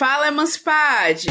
[0.00, 1.28] Fala, Emancipade!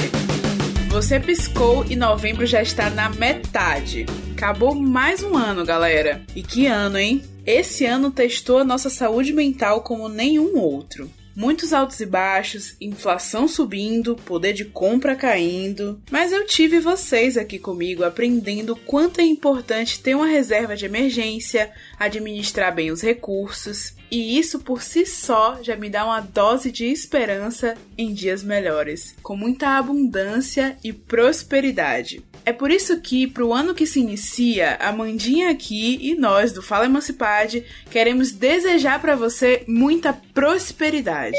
[0.89, 4.05] Você piscou e novembro já está na metade.
[4.33, 6.21] Acabou mais um ano, galera.
[6.35, 7.23] E que ano, hein?
[7.43, 11.09] Esse ano testou a nossa saúde mental como nenhum outro.
[11.35, 15.99] Muitos altos e baixos, inflação subindo, poder de compra caindo.
[16.11, 21.71] Mas eu tive vocês aqui comigo aprendendo quanto é importante ter uma reserva de emergência,
[21.97, 23.95] administrar bem os recursos.
[24.11, 29.15] E isso por si só já me dá uma dose de esperança em dias melhores,
[29.21, 32.23] com muita abundância e prosperidade.
[32.45, 36.51] É por isso que, para o ano que se inicia, a Mandinha aqui e nós
[36.51, 41.37] do Fala Emancipade queremos desejar para você muita prosperidade.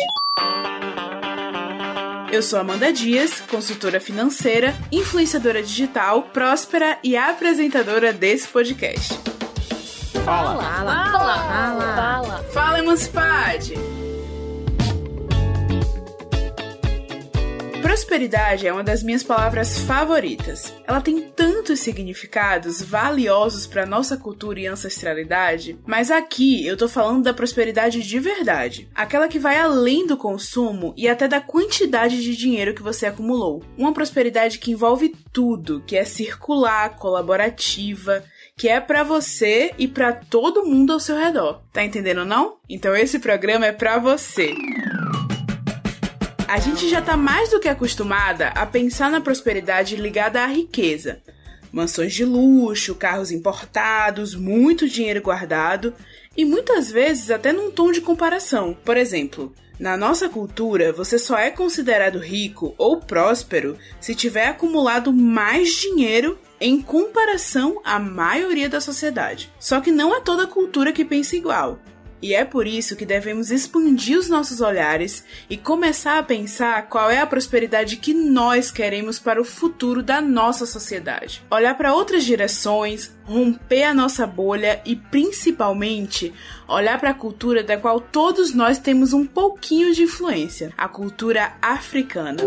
[2.33, 9.40] Eu sou Amanda Dias, consultora financeira, influenciadora digital, próspera e apresentadora desse podcast.
[10.25, 10.63] Fala!
[10.63, 10.95] Fala!
[10.95, 11.39] Fala!
[11.39, 12.45] Fala, Fala.
[12.53, 13.75] Fala Emancipade!
[17.83, 20.75] Prosperidade é uma das minhas palavras favoritas.
[20.87, 27.23] Ela tem tantos significados valiosos para nossa cultura e ancestralidade, mas aqui eu tô falando
[27.23, 32.37] da prosperidade de verdade, aquela que vai além do consumo e até da quantidade de
[32.37, 33.63] dinheiro que você acumulou.
[33.77, 38.25] Uma prosperidade que envolve tudo, que é circular, colaborativa,
[38.61, 41.63] que é para você e para todo mundo ao seu redor.
[41.73, 42.59] Tá entendendo não?
[42.69, 44.55] Então esse programa é para você.
[46.47, 51.23] A gente já está mais do que acostumada a pensar na prosperidade ligada à riqueza.
[51.73, 55.95] Mansões de luxo, carros importados, muito dinheiro guardado
[56.37, 58.77] e muitas vezes até num tom de comparação.
[58.85, 65.15] Por exemplo, na nossa cultura, você só é considerado rico ou próspero se tiver acumulado
[65.15, 69.51] mais dinheiro em comparação à maioria da sociedade.
[69.59, 71.79] Só que não é toda cultura que pensa igual.
[72.23, 77.11] E é por isso que devemos expandir os nossos olhares e começar a pensar qual
[77.11, 81.43] é a prosperidade que nós queremos para o futuro da nossa sociedade.
[81.51, 86.33] Olhar para outras direções, romper a nossa bolha e principalmente
[86.69, 91.55] olhar para a cultura da qual todos nós temos um pouquinho de influência, a cultura
[91.63, 92.43] africana.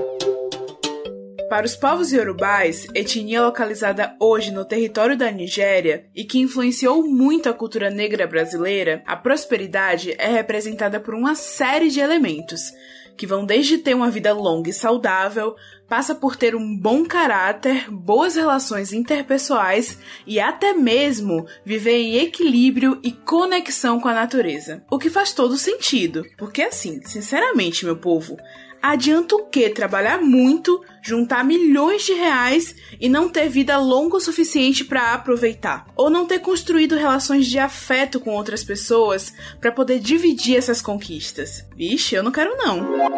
[1.54, 7.48] Para os povos iorubais, etnia localizada hoje no território da Nigéria e que influenciou muito
[7.48, 12.74] a cultura negra brasileira, a prosperidade é representada por uma série de elementos,
[13.16, 15.56] que vão desde ter uma vida longa e saudável,
[15.88, 23.00] passa por ter um bom caráter, boas relações interpessoais e até mesmo viver em equilíbrio
[23.04, 24.84] e conexão com a natureza.
[24.90, 28.38] O que faz todo sentido, porque assim, sinceramente, meu povo,
[28.84, 34.20] adianta o que trabalhar muito, juntar milhões de reais e não ter vida longa o
[34.20, 35.86] suficiente para aproveitar?
[35.96, 41.66] Ou não ter construído relações de afeto com outras pessoas para poder dividir essas conquistas?
[41.74, 43.13] Vixe, eu não quero não.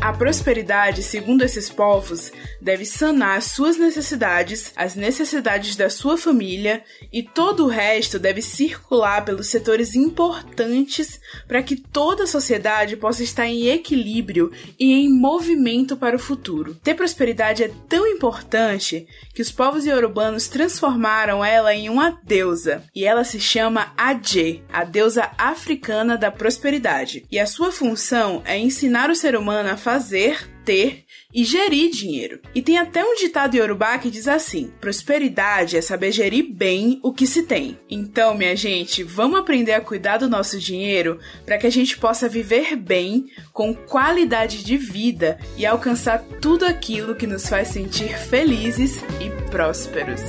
[0.00, 2.30] A prosperidade, segundo esses povos,
[2.62, 9.24] deve sanar suas necessidades, as necessidades da sua família e todo o resto deve circular
[9.24, 15.96] pelos setores importantes para que toda a sociedade possa estar em equilíbrio e em movimento
[15.96, 16.76] para o futuro.
[16.76, 23.04] Ter prosperidade é tão importante que os povos iorubanos transformaram ela em uma deusa e
[23.04, 27.26] ela se chama Adje, a deusa africana da prosperidade.
[27.30, 32.40] E a sua função é ensinar o ser humano a fazer, ter e gerir dinheiro.
[32.54, 37.10] E tem até um ditado iorubá que diz assim: prosperidade é saber gerir bem o
[37.10, 37.78] que se tem.
[37.88, 42.28] Então, minha gente, vamos aprender a cuidar do nosso dinheiro para que a gente possa
[42.28, 49.02] viver bem, com qualidade de vida e alcançar tudo aquilo que nos faz sentir felizes
[49.22, 50.20] e prósperos.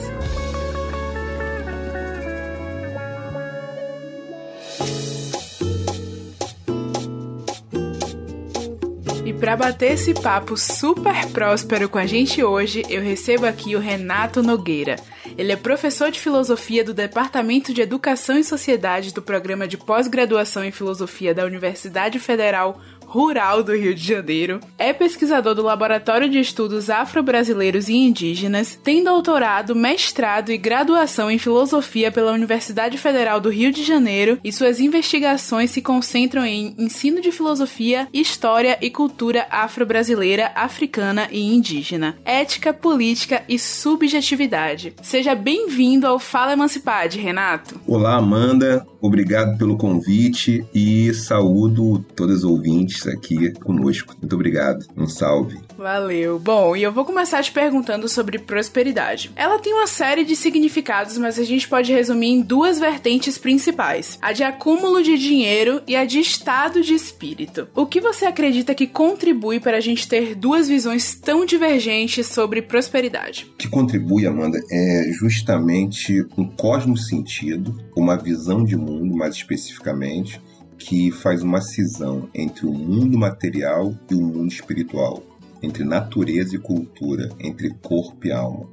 [9.40, 14.44] Para bater esse papo super próspero com a gente hoje, eu recebo aqui o Renato
[14.44, 14.98] Nogueira.
[15.38, 20.64] Ele é professor de filosofia do Departamento de Educação e Sociedade do Programa de Pós-Graduação
[20.66, 26.40] em Filosofia da Universidade Federal rural do Rio de Janeiro, é pesquisador do Laboratório de
[26.40, 33.50] Estudos Afro-Brasileiros e Indígenas, tem doutorado, mestrado e graduação em filosofia pela Universidade Federal do
[33.50, 39.48] Rio de Janeiro e suas investigações se concentram em ensino de filosofia, história e cultura
[39.50, 44.94] afro-brasileira, africana e indígena, ética, política e subjetividade.
[45.02, 47.82] Seja bem-vindo ao Fala Emancipade, Renato.
[47.88, 48.86] Olá, Amanda.
[49.02, 54.16] Obrigado pelo convite e saúdo todos os ouvintes aqui conosco.
[54.20, 54.86] Muito obrigado.
[54.98, 55.60] Um salve.
[55.78, 56.40] Valeu.
[56.40, 59.32] Bom, e eu vou começar te perguntando sobre prosperidade.
[59.36, 64.18] Ela tem uma série de significados, mas a gente pode resumir em duas vertentes principais:
[64.22, 67.68] a de acúmulo de dinheiro e a de estado de espírito.
[67.76, 72.62] O que você acredita que contribui para a gente ter duas visões tão divergentes sobre
[72.62, 73.48] prosperidade?
[73.54, 80.42] O que contribui, Amanda, é justamente um cosmo sentido, uma visão de mundo, mais especificamente,
[80.80, 85.22] que faz uma cisão entre o mundo material e o mundo espiritual,
[85.62, 88.68] entre natureza e cultura, entre corpo e alma.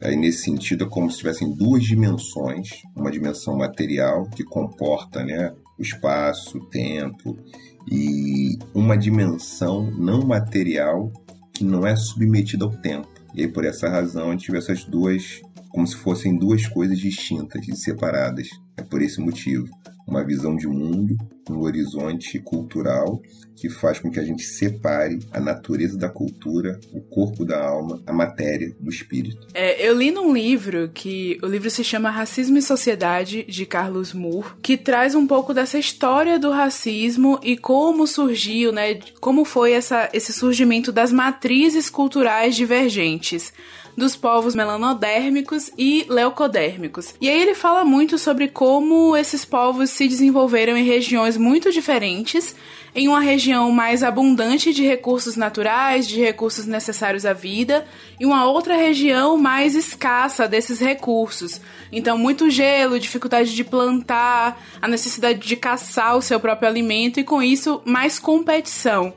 [0.00, 5.52] Aí, nesse sentido, é como se tivessem duas dimensões, uma dimensão material que comporta né,
[5.78, 7.36] o espaço, o tempo,
[7.90, 11.10] e uma dimensão não material
[11.52, 13.08] que não é submetida ao tempo.
[13.34, 16.98] E aí, por essa razão, a gente vê essas duas como se fossem duas coisas
[16.98, 18.48] distintas e separadas.
[18.78, 19.68] É por esse motivo
[20.06, 21.14] uma visão de mundo,
[21.50, 23.20] um horizonte cultural
[23.56, 28.00] que faz com que a gente separe a natureza da cultura, o corpo da alma,
[28.06, 29.48] a matéria do espírito.
[29.52, 34.14] É, eu li num livro que o livro se chama Racismo e Sociedade de Carlos
[34.14, 39.72] Moore, que traz um pouco dessa história do racismo e como surgiu, né, como foi
[39.72, 43.52] essa, esse surgimento das matrizes culturais divergentes
[43.98, 47.14] dos povos melanodérmicos e leucodérmicos.
[47.20, 52.54] E aí ele fala muito sobre como esses povos se desenvolveram em regiões muito diferentes,
[52.94, 57.84] em uma região mais abundante de recursos naturais, de recursos necessários à vida,
[58.20, 61.60] e uma outra região mais escassa desses recursos.
[61.90, 67.24] Então, muito gelo, dificuldade de plantar, a necessidade de caçar o seu próprio alimento e
[67.24, 69.12] com isso mais competição.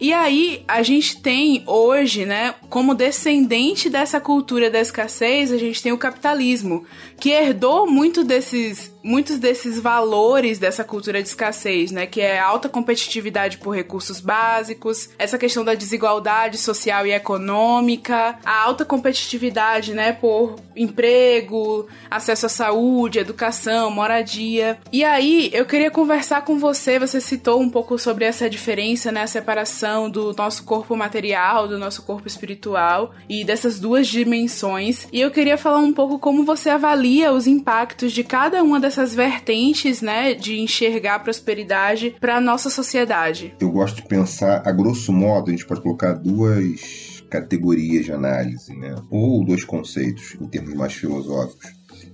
[0.00, 5.82] E aí, a gente tem hoje, né, como descendente dessa cultura da escassez, a gente
[5.82, 6.86] tem o capitalismo,
[7.18, 12.68] que herdou muito desses muitos desses valores dessa cultura de escassez, né, que é alta
[12.68, 20.12] competitividade por recursos básicos, essa questão da desigualdade social e econômica, a alta competitividade, né,
[20.12, 24.78] por emprego, acesso à saúde, educação, moradia.
[24.92, 29.22] E aí, eu queria conversar com você, você citou um pouco sobre essa diferença, né,
[29.22, 35.06] a separação do nosso corpo material, do nosso corpo espiritual e dessas duas dimensões.
[35.12, 38.89] E eu queria falar um pouco como você avalia os impactos de cada uma dessas
[38.90, 43.54] essas vertentes, né, de enxergar a prosperidade para a nossa sociedade?
[43.60, 48.76] Eu gosto de pensar, a grosso modo, a gente pode colocar duas categorias de análise,
[48.76, 51.70] né, ou dois conceitos em termos mais filosóficos.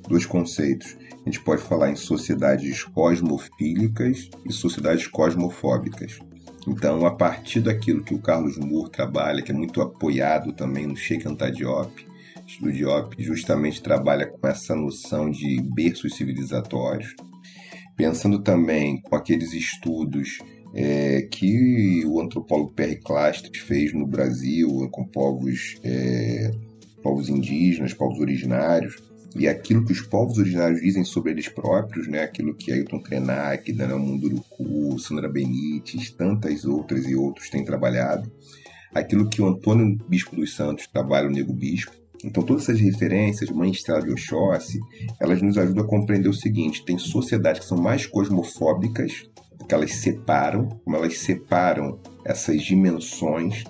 [0.08, 0.96] Dois conceitos.
[1.10, 6.20] A gente pode falar em sociedades cosmofílicas e sociedades cosmofóbicas.
[6.68, 10.96] Então, a partir daquilo que o Carlos Moore trabalha, que é muito apoiado também no
[10.96, 12.06] Sheikh Anta Diop,
[12.60, 17.14] do Diop justamente trabalha com essa noção de berços civilizatórios,
[17.96, 20.38] pensando também com aqueles estudos
[20.74, 26.50] é, que o antropólogo Perry Clastres fez no Brasil com povos, é,
[27.02, 28.96] povos indígenas, povos originários,
[29.34, 32.22] e aquilo que os povos originários dizem sobre eles próprios, né?
[32.22, 38.30] aquilo que Ailton Krenak, Daniel Munduruku, Sandra Benites, tantas outras e outros têm trabalhado,
[38.94, 41.92] aquilo que o Antônio Bispo dos Santos trabalha, o Nego Bispo,
[42.24, 44.80] então, todas essas referências, Mãe Estrela e Oxóssi,
[45.20, 49.28] elas nos ajudam a compreender o seguinte: tem sociedades que são mais cosmofóbicas,
[49.58, 53.64] porque elas separam, como elas separam essas dimensões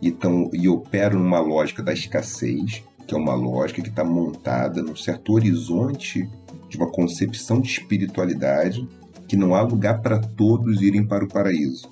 [0.00, 4.82] e, tão, e operam numa lógica da escassez, que é uma lógica que está montada
[4.82, 6.28] num certo horizonte
[6.68, 8.86] de uma concepção de espiritualidade
[9.28, 11.90] que não há lugar para todos irem para o paraíso.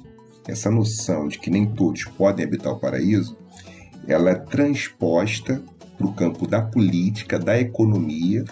[0.49, 3.37] Essa noção de que nem todos podem habitar o paraíso,
[4.07, 5.63] ela é transposta
[6.01, 8.43] para o campo da política, da economia.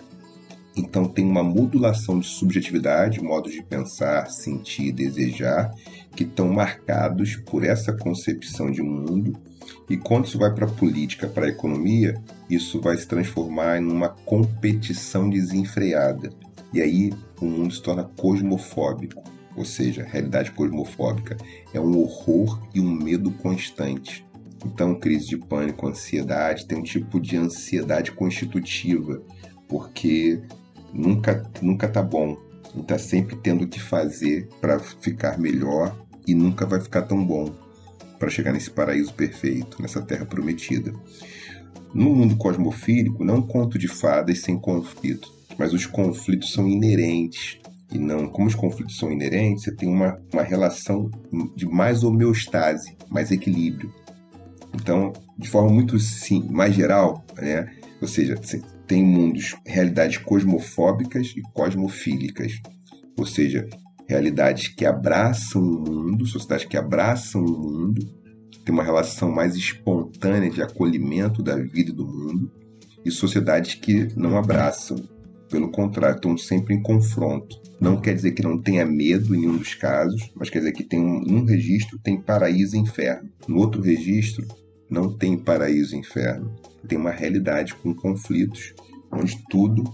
[0.77, 5.73] Então tem uma modulação de subjetividade, modos de pensar, sentir, desejar,
[6.15, 9.35] que estão marcados por essa concepção de mundo.
[9.89, 13.91] E quando isso vai para a política, para a economia, isso vai se transformar em
[13.91, 16.31] uma competição desenfreada.
[16.73, 19.25] E aí o mundo se torna cosmofóbico,
[19.57, 21.37] ou seja, realidade cosmofóbica
[21.73, 24.28] é um horror e um medo constante.
[24.65, 29.23] Então, crise de pânico, ansiedade, tem um tipo de ansiedade constitutiva,
[29.69, 30.41] porque
[30.93, 32.37] nunca nunca tá bom.
[32.77, 35.97] Está sempre tendo o que fazer para ficar melhor
[36.27, 37.53] e nunca vai ficar tão bom
[38.19, 40.93] para chegar nesse paraíso perfeito, nessa terra prometida.
[41.95, 47.59] No mundo cosmofílico, não conto de fadas sem conflito, mas os conflitos são inerentes.
[47.91, 51.11] E não, como os conflitos são inerentes, você tem uma, uma relação
[51.57, 53.91] de mais homeostase, mais equilíbrio.
[54.81, 57.69] Então, de forma muito sim, mais geral, né?
[58.01, 58.41] ou seja,
[58.87, 62.61] tem mundos, realidades cosmofóbicas e cosmofílicas.
[63.17, 63.69] Ou seja,
[64.09, 68.07] realidades que abraçam o mundo, sociedades que abraçam o mundo,
[68.65, 72.51] tem uma relação mais espontânea de acolhimento da vida e do mundo,
[73.05, 74.97] e sociedades que não abraçam,
[75.51, 77.61] pelo contrário, estão sempre em confronto.
[77.81, 80.85] Não quer dizer que não tenha medo em nenhum dos casos, mas quer dizer que
[80.85, 83.31] tem um, um registro tem paraíso e inferno.
[83.47, 84.47] No outro registro
[84.91, 86.55] não tem paraíso e inferno.
[86.87, 88.75] Tem uma realidade com conflitos
[89.11, 89.85] onde tudo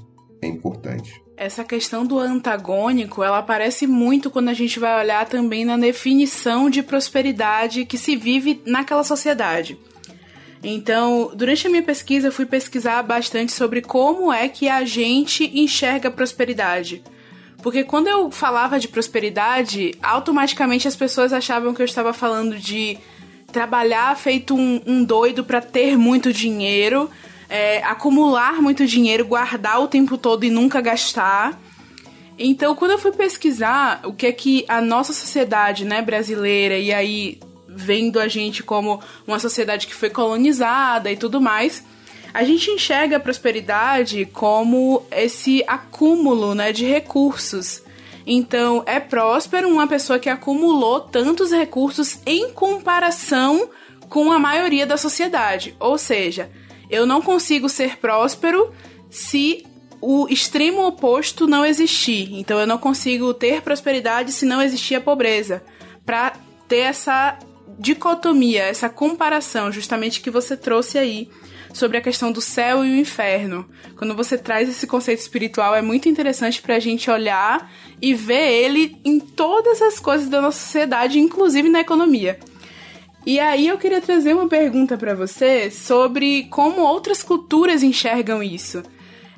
[0.41, 1.23] é importante.
[1.37, 6.71] Essa questão do antagônico, ela aparece muito quando a gente vai olhar também na definição
[6.71, 9.77] de prosperidade que se vive naquela sociedade.
[10.63, 16.11] Então, durante a minha pesquisa, fui pesquisar bastante sobre como é que a gente enxerga
[16.11, 17.03] prosperidade.
[17.63, 22.99] Porque quando eu falava de prosperidade, automaticamente as pessoas achavam que eu estava falando de
[23.55, 27.09] trabalhar feito um, um doido para ter muito dinheiro
[27.49, 31.57] é, acumular muito dinheiro, guardar o tempo todo e nunca gastar.
[32.37, 36.93] Então, quando eu fui pesquisar o que é que a nossa sociedade, né, brasileira, e
[36.93, 41.85] aí vendo a gente como uma sociedade que foi colonizada e tudo mais,
[42.33, 47.84] a gente enxerga a prosperidade como esse acúmulo, né, de recursos.
[48.27, 53.69] Então, é próspero uma pessoa que acumulou tantos recursos em comparação
[54.09, 55.75] com a maioria da sociedade.
[55.79, 56.51] Ou seja,
[56.91, 58.73] eu não consigo ser próspero
[59.11, 59.65] se
[60.01, 62.29] o extremo oposto não existir.
[62.35, 65.63] Então eu não consigo ter prosperidade se não existir a pobreza.
[66.05, 66.35] Para
[66.69, 67.39] ter essa
[67.79, 71.29] dicotomia, essa comparação, justamente que você trouxe aí
[71.75, 73.67] sobre a questão do céu e o inferno.
[73.99, 78.51] Quando você traz esse conceito espiritual, é muito interessante para a gente olhar e ver
[78.51, 82.39] ele em todas as coisas da nossa sociedade, inclusive na economia.
[83.27, 88.83] E aí eu queria trazer uma pergunta para você sobre como outras culturas enxergam isso.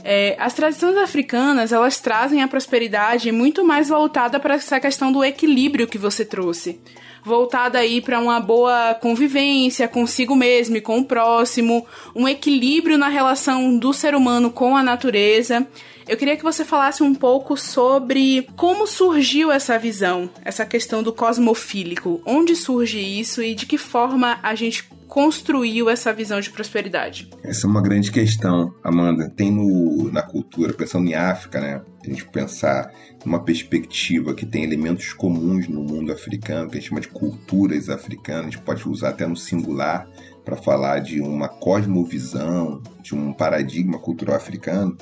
[0.05, 5.25] É, as tradições africanas elas trazem a prosperidade muito mais voltada para essa questão do
[5.25, 6.81] equilíbrio que você trouxe,
[7.27, 13.09] voltada aí para uma boa convivência consigo mesmo e com o próximo, um equilíbrio na
[13.09, 15.67] relação do ser humano com a natureza.
[16.07, 21.13] Eu queria que você falasse um pouco sobre como surgiu essa visão, essa questão do
[21.13, 22.23] cosmofílico.
[22.25, 27.31] Onde surge isso e de que forma a gente construiu essa visão de prosperidade?
[27.43, 29.31] Essa é uma grande questão, Amanda.
[29.31, 31.83] Tem no, na cultura, pensando em África, né?
[32.05, 32.93] A gente pensar
[33.25, 37.89] numa perspectiva que tem elementos comuns no mundo africano, que a gente chama de culturas
[37.89, 40.09] africanas, a gente pode usar até no singular
[40.45, 44.97] para falar de uma cosmovisão, de um paradigma cultural africano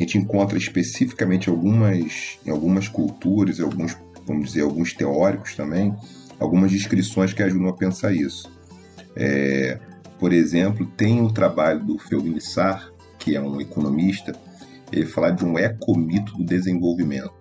[0.00, 3.94] a gente encontra especificamente algumas, em algumas culturas, alguns,
[4.26, 5.94] vamos dizer, alguns teóricos também,
[6.38, 8.50] algumas descrições que ajudam a pensar isso.
[9.16, 9.78] É,
[10.18, 14.32] por exemplo, tem o trabalho do Felminissar, que é um economista,
[14.92, 17.32] ele fala de um ecomito do desenvolvimento.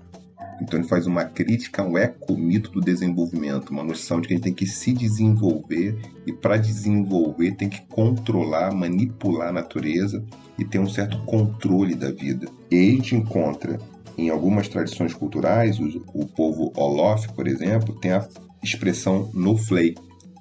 [0.62, 4.44] Então ele faz uma crítica ao ecomito do desenvolvimento, uma noção de que a gente
[4.44, 5.98] tem que se desenvolver
[6.28, 10.24] e para desenvolver tem que controlar, manipular a natureza
[10.58, 12.48] e ter um certo controle da vida.
[12.70, 13.80] E a gente encontra
[14.18, 18.28] em algumas tradições culturais, o, o povo Olof, por exemplo, tem a
[18.62, 19.96] expressão no flay,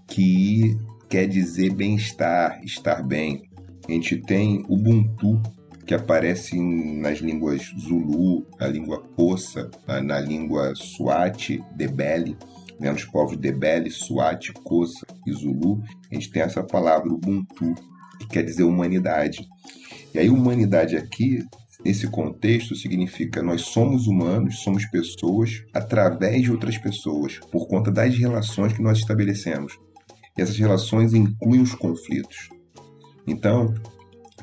[0.08, 0.76] que
[1.08, 3.48] quer dizer bem-estar, estar bem.
[3.88, 5.40] A gente tem Ubuntu,
[5.86, 12.36] que aparece nas línguas Zulu, na língua Poça, na, língua Swati, Debele,
[12.78, 17.74] né, nos povos Debele, Swati, Kosa e Zulu, a gente tem essa palavra Ubuntu,
[18.20, 19.48] que quer dizer humanidade.
[20.12, 21.42] E aí, humanidade aqui,
[21.82, 28.14] nesse contexto, significa nós somos humanos, somos pessoas através de outras pessoas, por conta das
[28.14, 29.78] relações que nós estabelecemos.
[30.38, 32.48] E essas relações incluem os conflitos.
[33.26, 33.74] Então,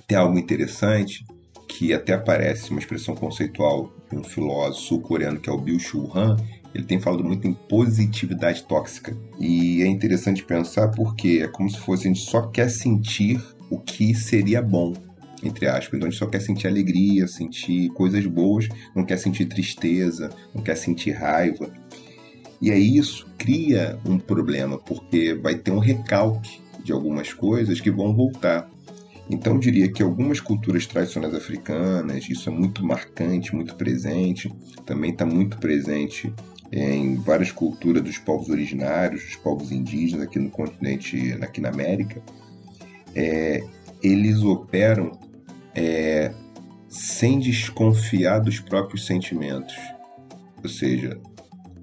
[0.07, 1.25] tem algo interessante
[1.67, 6.11] que até aparece uma expressão conceitual de um filósofo sul-coreano que é o Bill Shu
[6.15, 6.35] Han,
[6.73, 9.15] ele tem falado muito em positividade tóxica.
[9.39, 13.79] E é interessante pensar porque é como se fosse a gente só quer sentir o
[13.79, 14.93] que seria bom,
[15.41, 15.93] entre aspas.
[15.93, 20.61] Então a gente só quer sentir alegria, sentir coisas boas, não quer sentir tristeza, não
[20.61, 21.71] quer sentir raiva.
[22.61, 27.91] E aí isso cria um problema, porque vai ter um recalque de algumas coisas que
[27.91, 28.69] vão voltar.
[29.29, 34.53] Então, diria que algumas culturas tradicionais africanas, isso é muito marcante, muito presente,
[34.85, 36.31] também está muito presente
[36.71, 42.21] em várias culturas dos povos originários, dos povos indígenas aqui no continente, aqui na América,
[43.15, 43.63] é,
[44.03, 45.17] eles operam
[45.73, 46.31] é,
[46.87, 49.75] sem desconfiar dos próprios sentimentos.
[50.61, 51.19] Ou seja,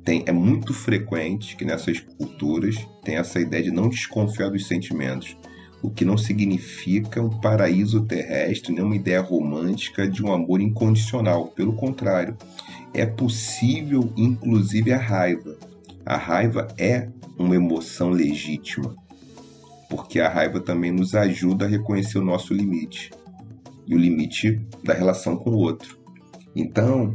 [0.04, 5.36] tem, é muito frequente que nessas culturas tem essa ideia de não desconfiar dos sentimentos
[5.82, 11.48] o que não significa um paraíso terrestre, nem uma ideia romântica de um amor incondicional.
[11.48, 12.36] Pelo contrário,
[12.94, 15.58] é possível, inclusive, a raiva.
[16.06, 18.94] A raiva é uma emoção legítima,
[19.90, 23.10] porque a raiva também nos ajuda a reconhecer o nosso limite
[23.84, 25.98] e o limite da relação com o outro.
[26.54, 27.12] Então,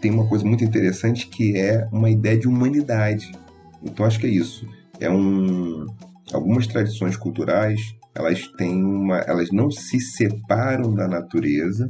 [0.00, 3.32] tem uma coisa muito interessante que é uma ideia de humanidade.
[3.82, 4.66] Então, acho que é isso.
[4.98, 5.86] É um
[6.32, 7.80] algumas tradições culturais,
[8.14, 11.88] elas têm uma elas não se separam da natureza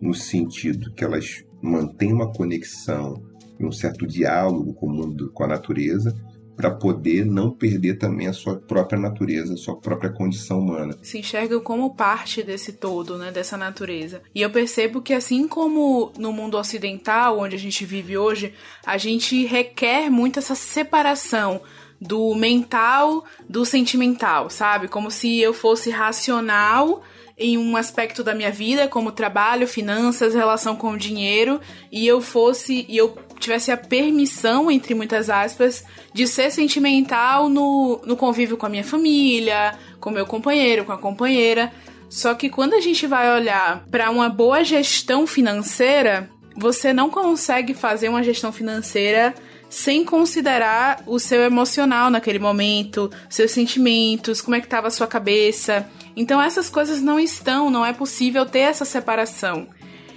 [0.00, 3.22] no sentido que elas mantêm uma conexão
[3.58, 6.14] e um certo diálogo com o mundo, com a natureza,
[6.62, 10.96] para poder não perder também a sua própria natureza, a sua própria condição humana.
[11.02, 14.22] Se enxergam como parte desse todo, né, dessa natureza.
[14.32, 18.54] E eu percebo que assim como no mundo ocidental, onde a gente vive hoje,
[18.86, 21.60] a gente requer muito essa separação
[22.00, 24.86] do mental do sentimental, sabe?
[24.86, 27.02] Como se eu fosse racional
[27.36, 32.20] em um aspecto da minha vida, como trabalho, finanças, relação com o dinheiro, e eu
[32.20, 38.56] fosse e eu tivesse a permissão, entre muitas aspas, de ser sentimental no, no convívio
[38.56, 41.72] com a minha família, com meu companheiro, com a companheira.
[42.08, 47.74] Só que quando a gente vai olhar para uma boa gestão financeira, você não consegue
[47.74, 49.34] fazer uma gestão financeira
[49.68, 55.06] sem considerar o seu emocional naquele momento, seus sentimentos, como é que estava a sua
[55.06, 55.88] cabeça.
[56.14, 59.66] Então essas coisas não estão, não é possível ter essa separação.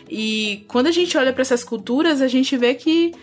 [0.09, 3.13] E quando a gente olha para essas culturas, a gente vê que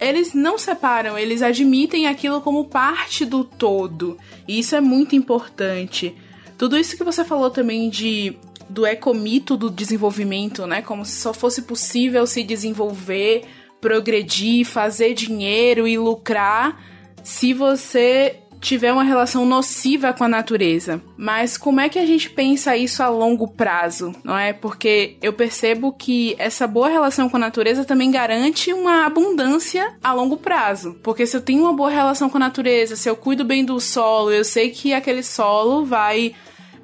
[0.00, 4.18] eles não separam, eles admitem aquilo como parte do todo.
[4.48, 6.14] E isso é muito importante.
[6.58, 8.36] Tudo isso que você falou também de
[8.68, 10.80] do ecomito do desenvolvimento, né?
[10.80, 13.44] Como se só fosse possível se desenvolver,
[13.80, 16.82] progredir, fazer dinheiro e lucrar
[17.22, 21.02] se você tiver uma relação nociva com a natureza.
[21.16, 24.52] Mas como é que a gente pensa isso a longo prazo, não é?
[24.52, 30.14] Porque eu percebo que essa boa relação com a natureza também garante uma abundância a
[30.14, 30.96] longo prazo.
[31.02, 33.78] Porque se eu tenho uma boa relação com a natureza, se eu cuido bem do
[33.80, 36.32] solo, eu sei que aquele solo vai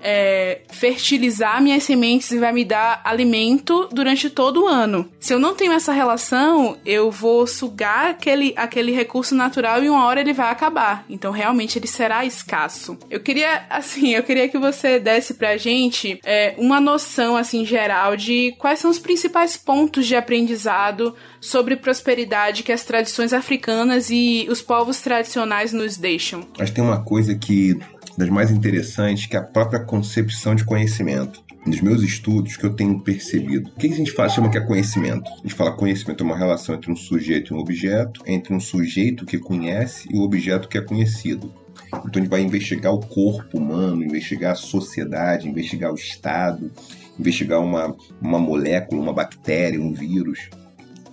[0.00, 5.08] é, fertilizar minhas sementes e vai me dar alimento durante todo o ano.
[5.18, 10.04] Se eu não tenho essa relação, eu vou sugar aquele, aquele recurso natural e uma
[10.04, 11.04] hora ele vai acabar.
[11.08, 12.98] Então realmente ele será escasso.
[13.10, 18.16] Eu queria, assim, eu queria que você desse pra gente é, uma noção, assim, geral
[18.16, 24.46] de quais são os principais pontos de aprendizado sobre prosperidade que as tradições africanas e
[24.50, 26.46] os povos tradicionais nos deixam.
[26.58, 27.78] Mas tem uma coisa que
[28.18, 31.40] das mais interessantes, que é a própria concepção de conhecimento.
[31.64, 33.70] Nos meus estudos que eu tenho percebido.
[33.70, 35.30] O que a gente fala, chama que é conhecimento?
[35.30, 38.58] A gente fala conhecimento é uma relação entre um sujeito e um objeto, entre um
[38.58, 41.54] sujeito que conhece e o objeto que é conhecido.
[41.92, 46.72] Então a gente vai investigar o corpo humano, investigar a sociedade, investigar o Estado,
[47.20, 50.50] investigar uma, uma molécula, uma bactéria, um vírus.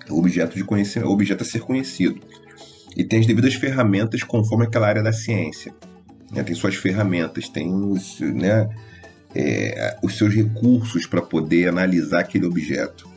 [0.09, 2.19] O objeto de conhecimento, o objeto a ser conhecido.
[2.97, 5.71] E tem as devidas ferramentas conforme aquela área da ciência
[6.31, 6.43] né?
[6.43, 8.69] tem suas ferramentas, tem os, né,
[9.33, 13.14] é, os seus recursos para poder analisar aquele objeto.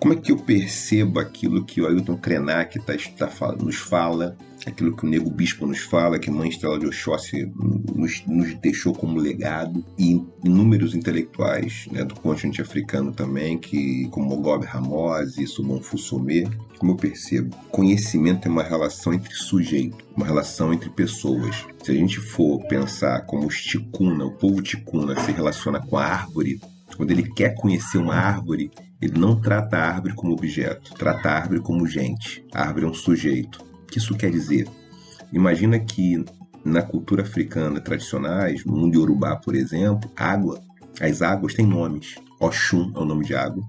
[0.00, 4.34] Como é que eu percebo aquilo que o Ailton Krenak tá, tá, nos fala,
[4.66, 7.52] aquilo que o Nego Bispo nos fala, que a Mãe Estrela de Oxóssi
[7.94, 14.30] nos, nos, deixou como legado, e inúmeros intelectuais né, do continente africano também, que, como
[14.30, 16.44] Mogobe Ramos e Subon Fusomé,
[16.78, 21.66] como eu percebo, conhecimento é uma relação entre sujeito, uma relação entre pessoas.
[21.84, 26.06] Se a gente for pensar como os ticuna, o povo ticuna se relaciona com a
[26.06, 26.58] árvore,
[26.96, 31.34] quando ele quer conhecer uma árvore, ele não trata a árvore como objeto, trata a
[31.36, 32.44] árvore como gente.
[32.54, 33.62] A árvore é um sujeito.
[33.82, 34.68] O que isso quer dizer?
[35.32, 36.24] Imagina que
[36.64, 40.60] na cultura africana tradicionais, no mundo Yorubá, por exemplo, água,
[41.00, 42.16] as águas têm nomes.
[42.40, 43.62] Oxum é o nome de água,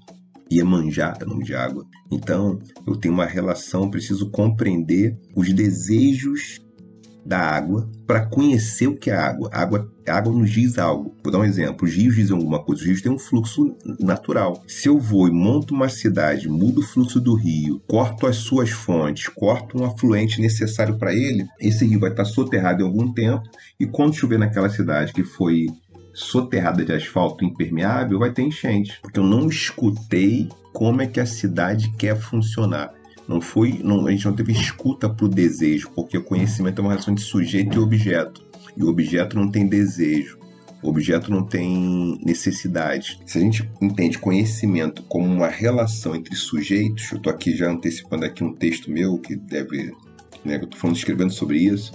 [0.52, 1.86] Iemanjá é o nome de água.
[2.12, 6.60] Então, eu tenho uma relação, preciso compreender os desejos
[7.26, 9.50] da água para conhecer o que é água.
[9.52, 11.16] A água, a água nos diz algo.
[11.24, 11.88] Vou dar um exemplo.
[11.88, 12.82] Os rios dizem alguma coisa.
[12.82, 14.64] Os rios têm um fluxo natural.
[14.68, 18.72] Se eu vou e monto uma cidade, mudo o fluxo do rio, corto as suas
[18.72, 23.44] fontes, corto um afluente necessário para ele, esse rio vai estar soterrado em algum tempo
[23.80, 25.68] e quando chover naquela cidade que foi
[26.14, 29.00] soterrada de asfalto impermeável, vai ter enchente.
[29.02, 32.94] Porque eu não escutei como é que a cidade quer funcionar.
[33.32, 36.82] Não foi, não, a gente não teve escuta para o desejo, porque o conhecimento é
[36.82, 38.46] uma relação de sujeito e objeto.
[38.76, 40.38] E o objeto não tem desejo.
[40.84, 43.22] O objeto não tem necessidade.
[43.26, 48.26] Se a gente entende conhecimento como uma relação entre sujeitos, eu estou aqui já antecipando
[48.26, 49.94] aqui um texto meu que deve,
[50.44, 51.94] né, eu estou falando escrevendo sobre isso.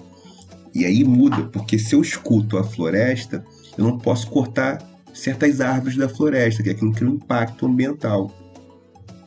[0.75, 3.44] E aí muda, porque se eu escuto a floresta,
[3.77, 4.79] eu não posso cortar
[5.12, 8.33] certas árvores da floresta, que é aquilo que é um impacto ambiental.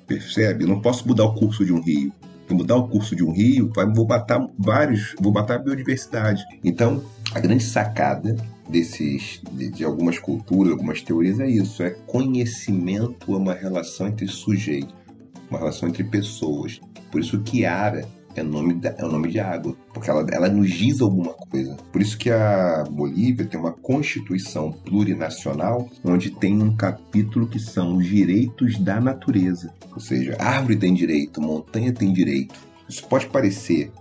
[0.10, 0.63] Percebe?
[0.63, 2.12] Eu não posso mudar o curso de um rio.
[2.48, 6.43] Se mudar o curso de um rio, vou matar vários, vou matar a biodiversidade.
[6.63, 8.36] Então, a grande sacada
[8.67, 14.28] desses de, de, algumas culturas, algumas teorias é isso, é conhecimento é uma relação entre
[14.28, 14.93] sujeito,
[15.50, 16.82] uma relação entre pessoas.
[17.12, 20.72] Por isso que Ara é nome, é o nome de água, porque ela, ela nos
[20.72, 21.76] diz alguma coisa.
[21.92, 27.98] Por isso que a Bolívia tem uma constituição plurinacional, onde tem um capítulo que são
[27.98, 29.74] os direitos da natureza.
[29.94, 32.70] Ou seja, árvore tem direito, montanha tem direito.
[32.88, 33.92] Isso pode parecer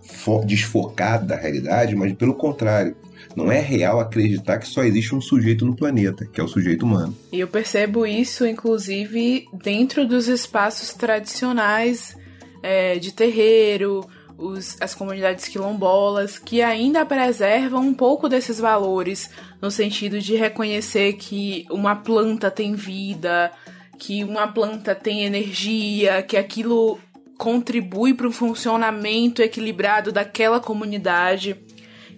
[0.46, 2.96] desfocado da realidade, mas pelo contrário,
[3.36, 6.84] não é real acreditar que só existe um sujeito no planeta, que é o sujeito
[6.86, 7.14] humano.
[7.30, 12.16] E eu percebo isso, inclusive, dentro dos espaços tradicionais
[12.62, 19.28] é, de terreiro, os, as comunidades quilombolas, que ainda preservam um pouco desses valores,
[19.60, 23.50] no sentido de reconhecer que uma planta tem vida,
[23.98, 26.98] que uma planta tem energia, que aquilo
[27.36, 31.56] contribui para o funcionamento equilibrado daquela comunidade.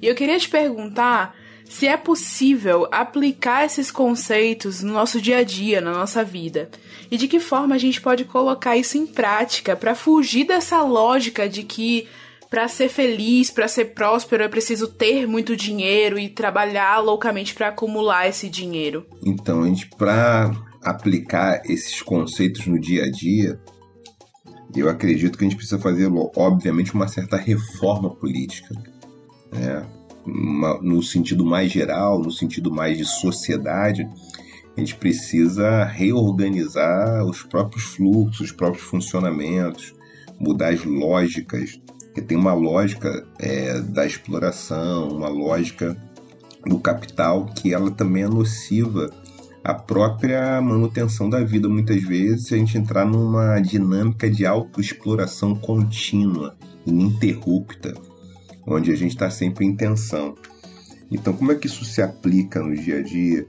[0.00, 1.35] E eu queria te perguntar
[1.70, 6.68] se é possível aplicar esses conceitos no nosso dia a dia, na nossa vida.
[7.09, 11.48] E de que forma a gente pode colocar isso em prática para fugir dessa lógica
[11.48, 12.09] de que
[12.50, 17.68] para ser feliz, para ser próspero, é preciso ter muito dinheiro e trabalhar loucamente para
[17.68, 19.06] acumular esse dinheiro.
[19.24, 20.50] Então, a gente para
[20.83, 23.61] aplicar esses conceitos no dia a dia,
[24.74, 28.74] eu acredito que a gente precisa fazer, obviamente, uma certa reforma política.
[29.52, 29.99] Né?
[30.26, 34.09] No sentido mais geral, no sentido mais de sociedade,
[34.76, 39.94] a gente precisa reorganizar os próprios fluxos, os próprios funcionamentos,
[40.38, 41.80] mudar as lógicas,
[42.14, 45.96] que tem uma lógica é, da exploração, uma lógica
[46.66, 49.11] do capital que ela também é nociva
[49.64, 51.68] à própria manutenção da vida.
[51.68, 56.56] Muitas vezes se a gente entrar numa dinâmica de autoexploração contínua,
[56.87, 57.94] ininterrupta,
[58.70, 60.35] onde a gente está sempre em tensão.
[61.11, 63.46] Então, como é que isso se aplica no dia a dia?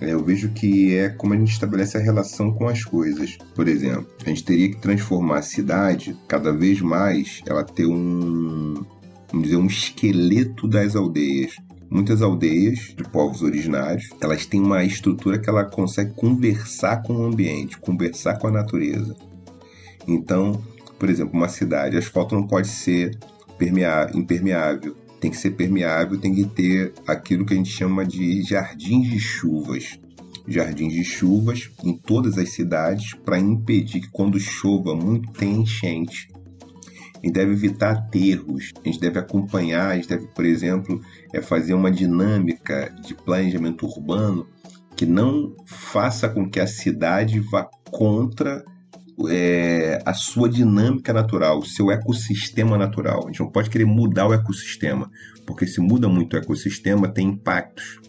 [0.00, 3.36] É, eu vejo que é como a gente estabelece a relação com as coisas.
[3.54, 8.84] Por exemplo, a gente teria que transformar a cidade cada vez mais, ela ter um,
[9.30, 11.56] vamos dizer, um esqueleto das aldeias.
[11.90, 17.24] Muitas aldeias de povos originários, elas têm uma estrutura que ela consegue conversar com o
[17.24, 19.16] ambiente, conversar com a natureza.
[20.06, 20.62] Então,
[21.00, 23.18] por exemplo, uma cidade, asfalto não pode ser
[24.14, 29.08] impermeável, tem que ser permeável, tem que ter aquilo que a gente chama de jardins
[29.08, 29.98] de chuvas.
[30.48, 36.28] Jardins de chuvas em todas as cidades para impedir que quando chova muito tenha enchente.
[37.22, 41.00] A gente deve evitar aterros, a gente deve acompanhar, a gente deve, por exemplo,
[41.34, 44.48] é fazer uma dinâmica de planejamento urbano
[44.96, 48.64] que não faça com que a cidade vá contra
[49.28, 53.24] é, a sua dinâmica natural, o seu ecossistema natural.
[53.24, 55.10] A gente não pode querer mudar o ecossistema,
[55.46, 58.00] porque se muda muito o ecossistema, tem impactos,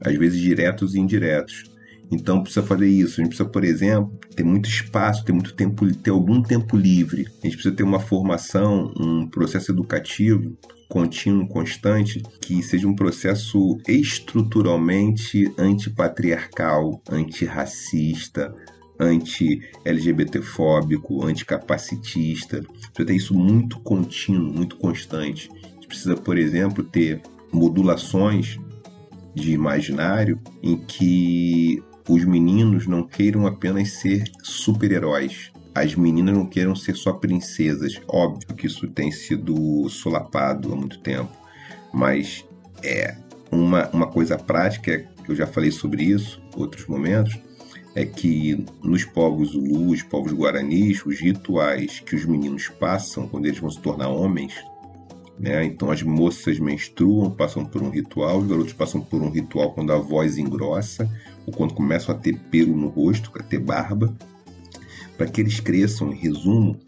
[0.00, 1.64] às vezes diretos e indiretos.
[2.10, 3.20] Então precisa fazer isso.
[3.20, 7.26] A gente precisa, por exemplo, ter muito espaço, ter muito tempo, ter algum tempo livre.
[7.42, 10.56] A gente precisa ter uma formação, um processo educativo
[10.88, 18.54] contínuo, constante, que seja um processo estruturalmente antipatriarcal, antirracista,
[18.98, 22.62] anti-LGBTfóbico, anticapacitista.
[22.62, 25.50] Precisa ter isso muito contínuo, muito constante.
[25.52, 27.20] A gente precisa, por exemplo, ter
[27.52, 28.58] modulações
[29.34, 35.52] de imaginário em que os meninos não queiram apenas ser super-heróis.
[35.74, 38.00] As meninas não queiram ser só princesas.
[38.08, 41.30] Óbvio que isso tem sido solapado há muito tempo,
[41.92, 42.46] mas
[42.82, 43.14] é
[43.50, 47.38] uma, uma coisa prática, eu já falei sobre isso em outros momentos,
[47.96, 53.58] é que nos povos Zulus, povos Guaranis, os rituais que os meninos passam quando eles
[53.58, 54.52] vão se tornar homens,
[55.38, 55.64] né?
[55.64, 59.94] Então as moças menstruam, passam por um ritual, os garotos passam por um ritual quando
[59.94, 61.10] a voz engrossa,
[61.46, 64.14] ou quando começam a ter pelo no rosto, a ter barba,
[65.16, 66.78] para que eles cresçam, em resumo,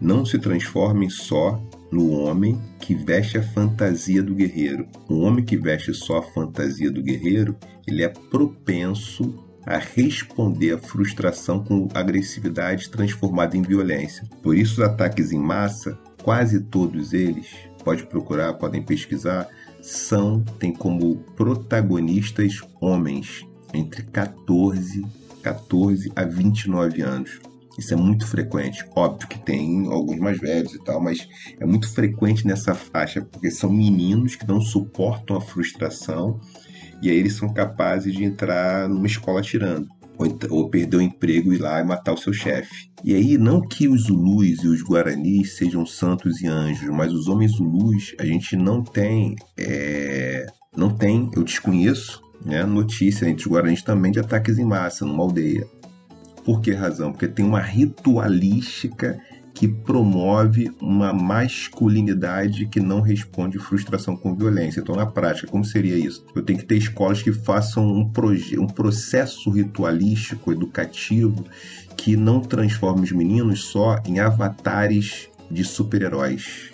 [0.00, 4.88] não se transformem só no homem que veste a fantasia do guerreiro.
[5.08, 7.54] O homem que veste só a fantasia do guerreiro,
[7.86, 14.24] ele é propenso a responder à frustração com agressividade transformada em violência.
[14.40, 17.48] Por isso, os ataques em massa, quase todos eles,
[17.84, 19.48] pode procurar, podem pesquisar,
[19.82, 25.04] são, tem como protagonistas homens entre 14,
[25.42, 27.40] 14 a 29 anos.
[27.78, 28.84] Isso é muito frequente.
[28.94, 31.28] Óbvio que tem alguns mais velhos e tal, mas
[31.60, 36.40] é muito frequente nessa faixa, porque são meninos que não suportam a frustração
[37.02, 39.88] e aí eles são capazes de entrar numa escola tirando.
[40.18, 42.90] ou, ou perder o emprego e ir lá e matar o seu chefe.
[43.04, 47.28] E aí, não que os Zulus e os Guaranis sejam santos e anjos, mas os
[47.28, 53.52] homens Zulus, a gente não tem, é, não tem, eu desconheço, né, notícia entre os
[53.52, 55.66] Guaranis também de ataques em massa numa aldeia.
[56.44, 57.12] Por que razão?
[57.12, 59.18] Porque tem uma ritualística
[59.56, 64.80] que promove uma masculinidade que não responde frustração com violência.
[64.80, 66.26] Então, na prática, como seria isso?
[66.34, 68.12] Eu tenho que ter escolas que façam um,
[68.58, 71.42] um processo ritualístico, educativo,
[71.96, 76.70] que não transforme os meninos só em avatares de super-heróis,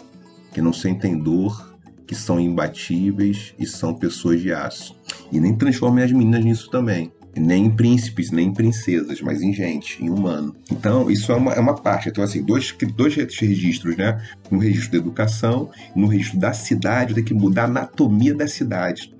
[0.53, 4.97] que não sentem dor, que são imbatíveis e são pessoas de aço.
[5.31, 9.53] E nem transformem as meninas nisso também nem em príncipes, nem em princesas, mas em
[9.53, 10.55] gente, em humano.
[10.71, 12.09] Então, isso é uma, é uma parte.
[12.09, 14.21] Então, assim, dois, dois registros, né?
[14.51, 19.13] No registro da educação, no registro da cidade, tem que mudar a anatomia da cidade.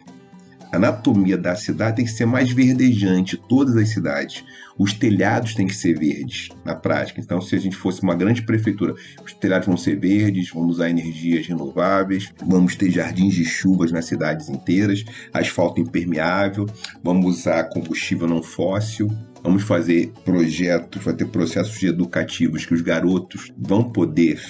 [0.73, 4.43] A anatomia da cidade tem que ser mais verdejante, todas as cidades.
[4.79, 7.21] Os telhados têm que ser verdes, na prática.
[7.21, 10.89] Então, se a gente fosse uma grande prefeitura, os telhados vão ser verdes, vamos usar
[10.89, 16.67] energias renováveis, vamos ter jardins de chuvas nas cidades inteiras, asfalto impermeável,
[17.05, 19.11] vamos usar combustível não fóssil,
[19.43, 24.41] vamos fazer projetos, vai ter processos educativos que os garotos vão poder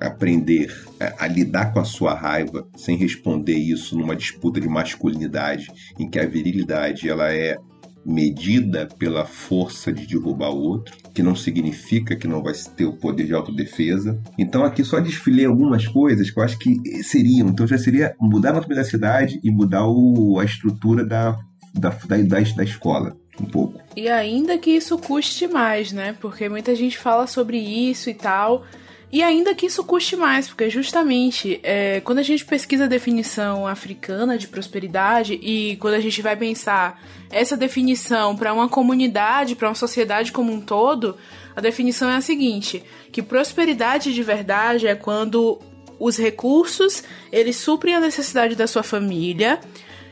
[0.00, 5.68] aprender a, a, lidar com a sua raiva sem responder isso numa disputa de masculinidade
[5.98, 7.58] em que a virilidade ela é
[8.04, 12.94] medida pela força de derrubar o outro, que não significa que não vai ter o
[12.94, 14.20] poder de autodefesa.
[14.38, 17.48] Então aqui só desfilei algumas coisas que eu acho que seriam.
[17.48, 21.38] Então já seria mudar a da cidade e mudar o, a estrutura da,
[21.74, 23.80] da, da, da, da escola um pouco.
[23.96, 26.16] E ainda que isso custe mais, né?
[26.20, 28.64] Porque muita gente fala sobre isso e tal,
[29.12, 33.66] e ainda que isso custe mais, porque justamente é, quando a gente pesquisa a definição
[33.66, 39.68] africana de prosperidade e quando a gente vai pensar essa definição para uma comunidade, para
[39.68, 41.16] uma sociedade como um todo,
[41.56, 45.60] a definição é a seguinte: que prosperidade de verdade é quando
[45.98, 49.58] os recursos eles suprem a necessidade da sua família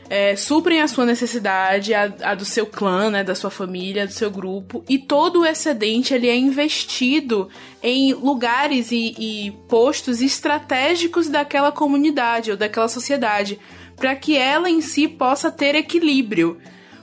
[0.09, 4.13] é, suprem a sua necessidade, a, a, do seu clã, né, da sua família, do
[4.13, 7.47] seu grupo, e todo o excedente ele é investido
[7.81, 13.59] em lugares e, e postos estratégicos daquela comunidade ou daquela sociedade,
[13.95, 16.57] para que ela em si possa ter equilíbrio.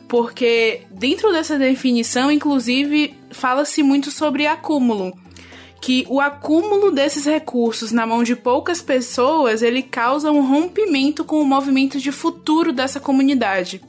[0.08, 5.16] Porque dentro dessa definição, inclusive, fala-se muito sobre acúmulo
[5.80, 11.40] que o acúmulo desses recursos na mão de poucas pessoas ele causa um rompimento com
[11.40, 13.80] o movimento de futuro dessa comunidade.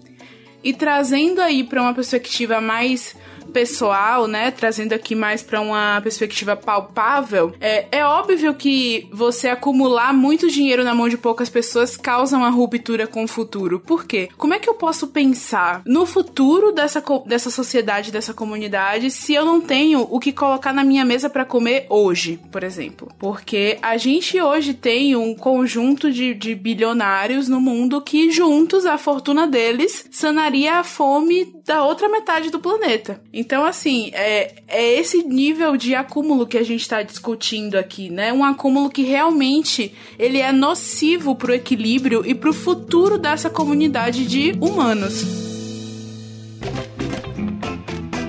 [0.64, 3.16] E trazendo aí para uma perspectiva mais
[3.48, 10.14] pessoal, né, trazendo aqui mais para uma perspectiva palpável, é, é óbvio que você acumular
[10.14, 13.80] muito dinheiro na mão de poucas pessoas causa uma ruptura com o futuro.
[13.80, 14.30] Por quê?
[14.38, 19.46] Como é que eu posso pensar no futuro dessa, dessa sociedade, dessa comunidade, se eu
[19.46, 23.10] não tenho o que colocar na minha mesa para comer hoje, por exemplo?
[23.18, 28.98] Porque a gente hoje tem um conjunto de, de bilionários no mundo que juntos a
[28.98, 33.22] fortuna deles sanaria a fome da outra metade do planeta.
[33.34, 38.32] Então, assim, é, é esse nível de acúmulo que a gente está discutindo aqui, né?
[38.32, 43.50] Um acúmulo que realmente ele é nocivo para o equilíbrio e para o futuro dessa
[43.50, 45.26] comunidade de humanos.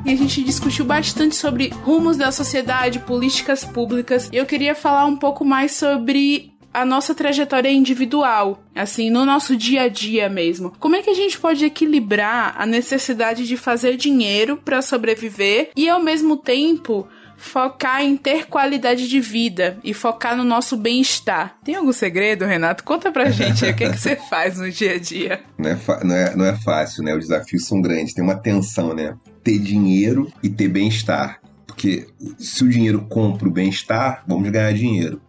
[0.10, 5.06] e a gente discutiu bastante sobre rumos da sociedade, políticas públicas, e eu queria falar
[5.06, 10.74] um pouco mais sobre a nossa trajetória individual, assim, no nosso dia a dia mesmo.
[10.80, 15.90] Como é que a gente pode equilibrar a necessidade de fazer dinheiro para sobreviver e
[15.90, 17.08] ao mesmo tempo
[17.40, 21.58] focar em ter qualidade de vida e focar no nosso bem-estar.
[21.64, 22.84] Tem algum segredo, Renato?
[22.84, 25.40] Conta pra gente o que, é que você faz no dia a dia.
[25.58, 27.16] Não é, não, é, não é fácil, né?
[27.16, 29.16] Os desafios são grandes, tem uma tensão, né?
[29.42, 31.40] Ter dinheiro e ter bem-estar.
[31.66, 35.22] Porque se o dinheiro compra o bem-estar, vamos ganhar dinheiro.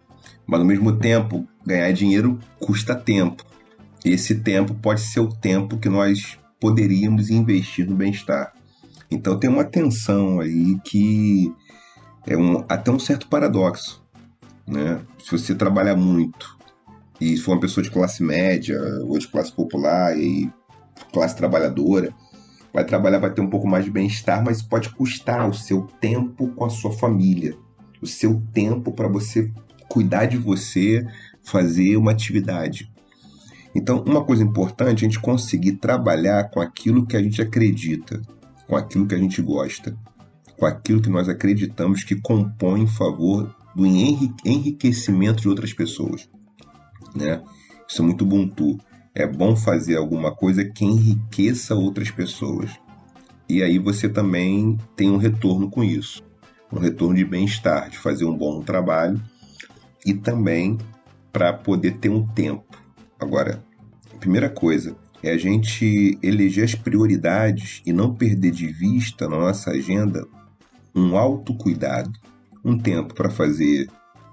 [0.51, 3.45] Mas ao mesmo tempo, ganhar dinheiro custa tempo.
[4.05, 8.53] Esse tempo pode ser o tempo que nós poderíamos investir no bem-estar.
[9.09, 11.55] Então tem uma tensão aí que
[12.27, 14.05] é um, até um certo paradoxo.
[14.67, 15.01] Né?
[15.21, 16.59] Se você trabalha muito
[17.21, 20.51] e for uma pessoa de classe média ou de classe popular e
[21.13, 22.13] classe trabalhadora,
[22.75, 26.49] vai trabalhar, vai ter um pouco mais de bem-estar, mas pode custar o seu tempo
[26.49, 27.57] com a sua família
[28.01, 29.51] o seu tempo para você
[29.91, 31.05] cuidar de você,
[31.43, 32.91] fazer uma atividade.
[33.75, 38.23] Então, uma coisa importante é a gente conseguir trabalhar com aquilo que a gente acredita,
[38.67, 39.97] com aquilo que a gente gosta,
[40.57, 46.29] com aquilo que nós acreditamos que compõe em favor do enriquecimento de outras pessoas.
[47.15, 47.43] Né?
[47.89, 48.79] Isso é muito Ubuntu.
[49.13, 52.71] É bom fazer alguma coisa que enriqueça outras pessoas.
[53.49, 56.23] E aí você também tem um retorno com isso.
[56.73, 59.21] Um retorno de bem-estar, de fazer um bom trabalho
[60.05, 60.79] e também
[61.33, 62.77] para poder ter um tempo.
[63.19, 63.63] Agora,
[64.15, 69.39] a primeira coisa é a gente eleger as prioridades e não perder de vista na
[69.39, 70.27] nossa agenda
[70.95, 72.13] um autocuidado,
[72.65, 73.89] um tempo para fazer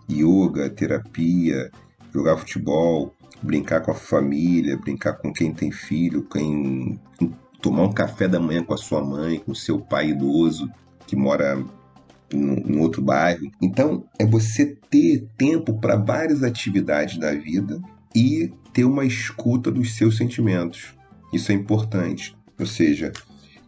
[0.09, 1.69] yoga, terapia,
[2.13, 6.99] jogar futebol, brincar com a família, brincar com quem tem filho, quem
[7.61, 10.69] tomar um café da manhã com a sua mãe, com seu pai idoso
[11.05, 11.63] que mora
[12.33, 13.51] em outro bairro.
[13.61, 17.81] Então, é você ter tempo para várias atividades da vida
[18.15, 20.93] e ter uma escuta dos seus sentimentos.
[21.33, 22.35] Isso é importante.
[22.59, 23.11] Ou seja,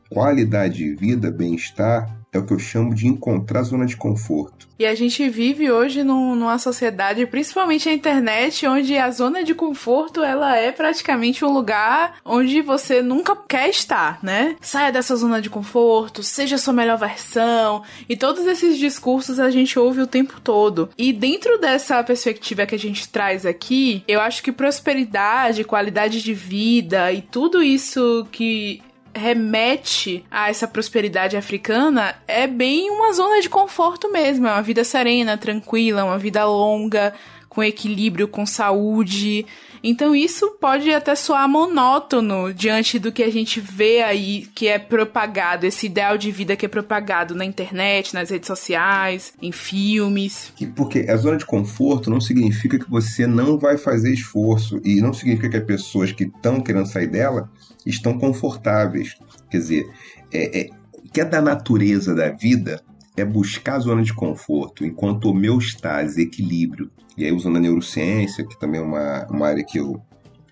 [0.10, 4.68] qualidade de vida, bem-estar é o que eu chamo de encontrar zona de conforto.
[4.78, 9.54] E a gente vive hoje num, numa sociedade, principalmente a internet, onde a zona de
[9.54, 14.56] conforto ela é praticamente um lugar onde você nunca quer estar, né?
[14.62, 17.84] Saia dessa zona de conforto, seja a sua melhor versão.
[18.08, 20.90] E todos esses discursos a gente ouve o tempo todo.
[20.98, 26.34] E dentro dessa perspectiva que a gente traz aqui, eu acho que prosperidade, qualidade de
[26.34, 28.82] vida e tudo isso que
[29.20, 34.48] remete a essa prosperidade africana é bem uma zona de conforto mesmo.
[34.48, 37.14] É uma vida serena, tranquila, uma vida longa,
[37.50, 39.46] com equilíbrio, com saúde.
[39.84, 44.78] Então isso pode até soar monótono diante do que a gente vê aí que é
[44.78, 50.54] propagado, esse ideal de vida que é propagado na internet, nas redes sociais, em filmes.
[50.76, 55.14] Porque a zona de conforto não significa que você não vai fazer esforço e não
[55.14, 57.50] significa que as pessoas que estão querendo sair dela
[57.86, 59.16] estão confortáveis.
[59.50, 59.90] Quer dizer,
[60.32, 60.70] é, é,
[61.14, 62.82] que é da natureza da vida
[63.18, 66.90] é buscar a zona de conforto, enquanto homeostase, equilíbrio.
[67.18, 70.02] E aí, usando a neurociência, que também é uma, uma área que eu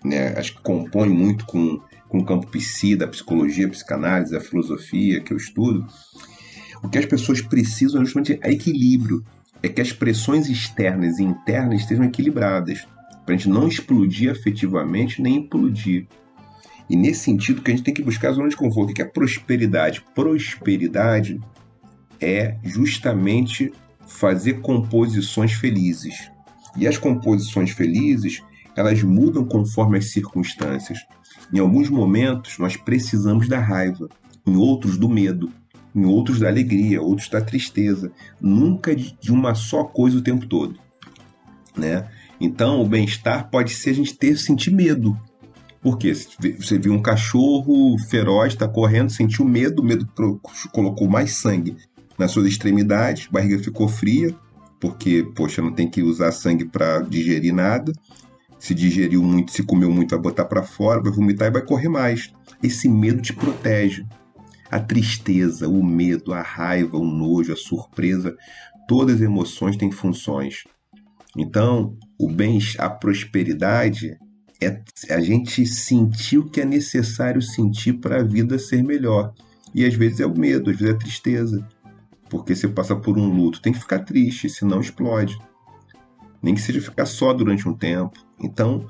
[0.04, 4.40] né, acho que compõe muito com, com o campo psi, da psicologia, a psicanálise, a
[4.40, 5.86] filosofia que eu estudo,
[6.82, 9.24] o que as pessoas precisam justamente é equilíbrio.
[9.60, 12.86] É que as pressões externas e internas estejam equilibradas,
[13.24, 16.06] para a gente não explodir afetivamente nem implodir.
[16.88, 18.94] E nesse sentido que a gente tem que buscar a zona de conforto.
[18.94, 20.04] Que é prosperidade?
[20.14, 21.40] Prosperidade
[22.20, 23.72] é justamente
[24.06, 26.30] fazer composições felizes.
[26.76, 28.42] E as composições felizes,
[28.74, 30.98] elas mudam conforme as circunstâncias.
[31.52, 34.08] Em alguns momentos nós precisamos da raiva,
[34.46, 35.50] em outros do medo,
[35.94, 40.78] em outros da alegria, outros da tristeza, nunca de uma só coisa o tempo todo,
[41.76, 42.08] né?
[42.40, 45.18] Então, o bem-estar pode ser a gente ter sentir medo.
[45.88, 50.06] Porque você viu um cachorro feroz, está correndo, sentiu medo, o medo
[50.70, 51.78] colocou mais sangue
[52.18, 54.36] nas suas extremidades, barriga ficou fria,
[54.78, 57.90] porque, poxa, não tem que usar sangue para digerir nada.
[58.58, 61.88] Se digeriu muito, se comeu muito, vai botar para fora, vai vomitar e vai correr
[61.88, 62.34] mais.
[62.62, 64.04] Esse medo te protege.
[64.70, 68.36] A tristeza, o medo, a raiva, o nojo, a surpresa,
[68.86, 70.64] todas as emoções têm funções.
[71.34, 74.18] Então, o bem, a prosperidade
[74.60, 79.32] é a gente sentir o que é necessário sentir para a vida ser melhor.
[79.74, 81.68] E às vezes é o medo, às vezes é a tristeza,
[82.28, 85.38] porque você passa por um luto, tem que ficar triste, senão explode.
[86.42, 88.18] Nem que seja ficar só durante um tempo.
[88.40, 88.86] Então,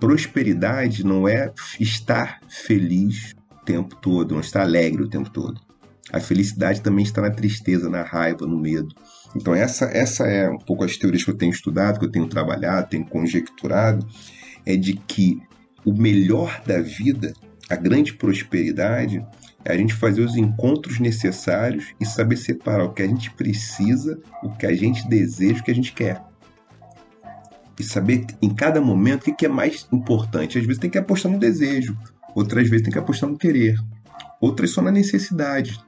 [0.00, 5.60] prosperidade não é estar feliz o tempo todo, não estar alegre o tempo todo.
[6.12, 8.94] A felicidade também está na tristeza, na raiva, no medo.
[9.34, 12.28] Então, essa, essa é um pouco as teorias que eu tenho estudado, que eu tenho
[12.28, 14.06] trabalhado, tenho conjecturado,
[14.66, 15.40] é de que
[15.84, 17.32] o melhor da vida,
[17.70, 19.24] a grande prosperidade,
[19.64, 24.20] é a gente fazer os encontros necessários e saber separar o que a gente precisa,
[24.42, 26.22] o que a gente deseja, o que a gente quer.
[27.78, 30.58] E saber em cada momento o que é mais importante.
[30.58, 31.96] Às vezes tem que apostar no desejo,
[32.34, 33.76] outras vezes tem que apostar no querer,
[34.40, 35.78] outras só na necessidade.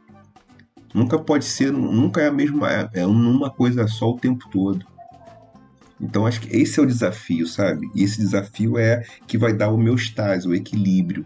[0.94, 4.84] Nunca pode ser, nunca é a mesma, é uma coisa só o tempo todo.
[6.00, 7.90] Então acho que esse é o desafio, sabe?
[7.94, 9.96] E esse desafio é que vai dar o meu
[10.46, 11.24] o equilíbrio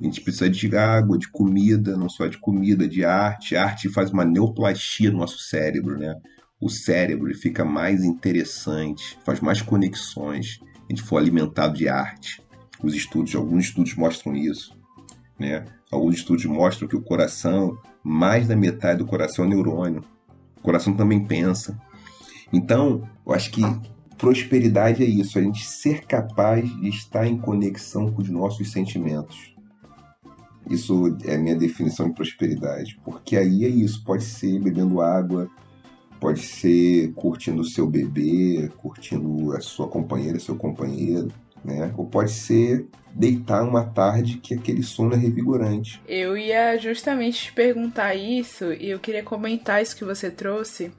[0.00, 3.54] a gente precisa de água, de comida, não só de comida, de arte.
[3.54, 6.18] A arte faz uma neoplastia no nosso cérebro, né?
[6.58, 10.58] O cérebro fica mais interessante, faz mais conexões.
[10.62, 12.42] A gente for alimentado de arte.
[12.82, 14.74] Os estudos, alguns estudos mostram isso,
[15.38, 15.66] né?
[15.90, 20.02] Alguns estudos mostram que o coração, mais da metade do coração é neurônio.
[20.56, 21.78] O coração também pensa.
[22.50, 23.60] Então, eu acho que
[24.20, 29.54] prosperidade é isso, a gente ser capaz de estar em conexão com os nossos sentimentos.
[30.68, 33.00] Isso é a minha definição de prosperidade.
[33.04, 35.50] Porque aí é isso, pode ser bebendo água,
[36.20, 41.32] pode ser curtindo o seu bebê, curtindo a sua companheira, seu companheiro,
[41.64, 41.92] né?
[41.96, 46.00] Ou pode ser deitar uma tarde que aquele sono é revigorante.
[46.06, 50.92] Eu ia justamente te perguntar isso e eu queria comentar isso que você trouxe,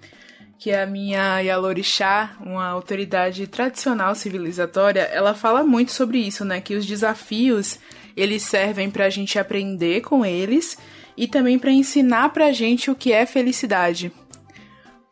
[0.62, 6.62] que a minha Yalorixá, uma autoridade tradicional civilizatória, ela fala muito sobre isso, né?
[6.62, 7.80] Que os desafios
[8.16, 10.78] eles servem para a gente aprender com eles
[11.18, 14.12] e também para ensinar para a gente o que é felicidade.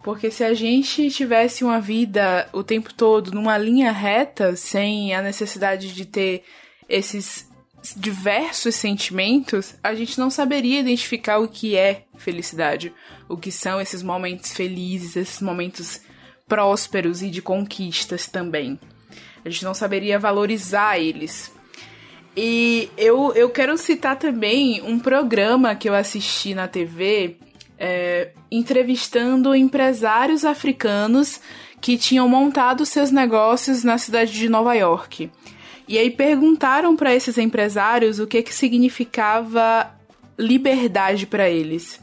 [0.03, 5.21] Porque se a gente tivesse uma vida o tempo todo numa linha reta, sem a
[5.23, 6.43] necessidade de ter
[6.87, 7.48] esses
[7.95, 12.93] diversos sentimentos, a gente não saberia identificar o que é felicidade,
[13.27, 16.01] o que são esses momentos felizes, esses momentos
[16.47, 18.79] prósperos e de conquistas também.
[19.45, 21.51] A gente não saberia valorizar eles.
[22.35, 27.37] E eu, eu quero citar também um programa que eu assisti na TV
[27.77, 31.39] é, entrevistando empresários africanos
[31.79, 35.31] que tinham montado seus negócios na cidade de Nova York.
[35.89, 39.91] E aí perguntaram para esses empresários o que que significava
[40.37, 41.99] liberdade para eles.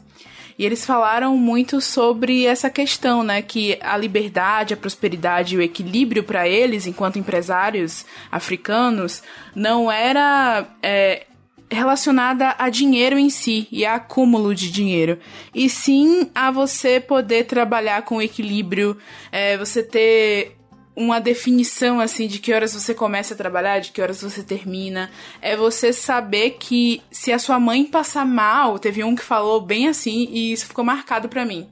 [0.59, 5.61] E eles falaram muito sobre essa questão, né, que a liberdade, a prosperidade e o
[5.61, 9.23] equilíbrio para eles, enquanto empresários africanos,
[9.55, 11.25] não era é,
[11.69, 15.17] relacionada a dinheiro em si e a acúmulo de dinheiro,
[15.55, 18.97] e sim a você poder trabalhar com equilíbrio,
[19.31, 20.56] é, você ter
[20.97, 25.11] uma definição assim de que horas você começa a trabalhar, de que horas você termina.
[25.39, 29.87] É você saber que se a sua mãe passar mal, teve um que falou bem
[29.87, 31.67] assim e isso ficou marcado para mim.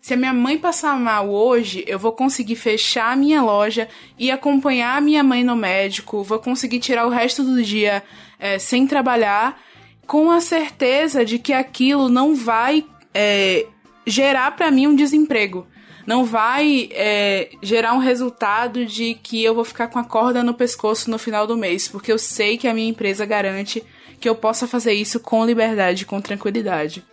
[0.00, 4.28] Se a minha mãe passar mal hoje, eu vou conseguir fechar a minha loja e
[4.28, 8.02] acompanhar a minha mãe no médico, vou conseguir tirar o resto do dia
[8.40, 9.62] é, sem trabalhar,
[10.04, 13.66] com a certeza de que aquilo não vai é,
[14.04, 15.64] gerar para mim um desemprego.
[16.06, 20.54] Não vai é, gerar um resultado de que eu vou ficar com a corda no
[20.54, 23.82] pescoço no final do mês, porque eu sei que a minha empresa garante
[24.20, 27.04] que eu possa fazer isso com liberdade, com tranquilidade.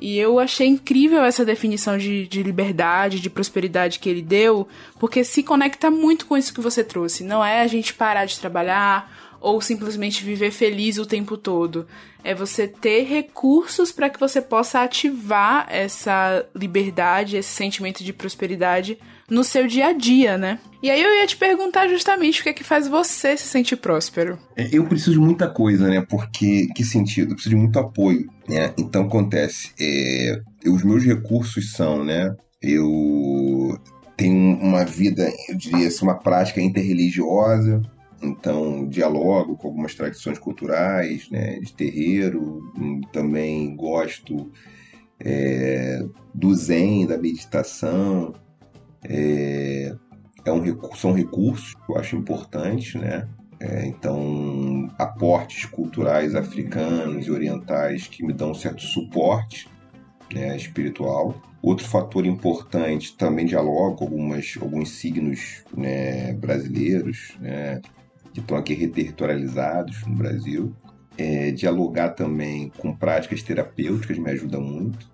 [0.00, 4.66] E eu achei incrível essa definição de, de, liberdade, de prosperidade que ele deu,
[4.98, 7.22] porque se conecta muito com isso que você trouxe.
[7.22, 11.86] Não é a gente parar de trabalhar ou simplesmente viver feliz o tempo todo.
[12.22, 18.98] É você ter recursos para que você possa ativar essa liberdade, esse sentimento de prosperidade
[19.28, 20.58] no seu dia a dia, né?
[20.82, 23.76] E aí eu ia te perguntar justamente o que é que faz você se sentir
[23.76, 24.38] próspero.
[24.56, 26.04] É, eu preciso de muita coisa, né?
[26.06, 27.30] Porque, que sentido?
[27.30, 28.74] Eu preciso de muito apoio, né?
[28.76, 32.34] Então acontece, é, os meus recursos são, né?
[32.60, 33.78] Eu
[34.16, 37.80] tenho uma vida, eu diria assim, uma prática interreligiosa,
[38.22, 44.50] então dialogo com algumas tradições culturais, né, de terreiro, hum, também gosto
[45.18, 46.02] é,
[46.34, 48.32] do zen, da meditação,
[49.04, 49.94] é,
[50.44, 53.28] é um, são recursos que eu acho importantes, né?
[53.58, 59.68] É, então, aportes culturais africanos e orientais que me dão um certo suporte
[60.32, 61.34] né, espiritual.
[61.60, 67.82] Outro fator importante, também dialogo com algumas, alguns signos né, brasileiros, né,
[68.40, 70.74] estão aqui reterritorializados no Brasil.
[71.18, 75.10] É, dialogar também com práticas terapêuticas me ajuda muito.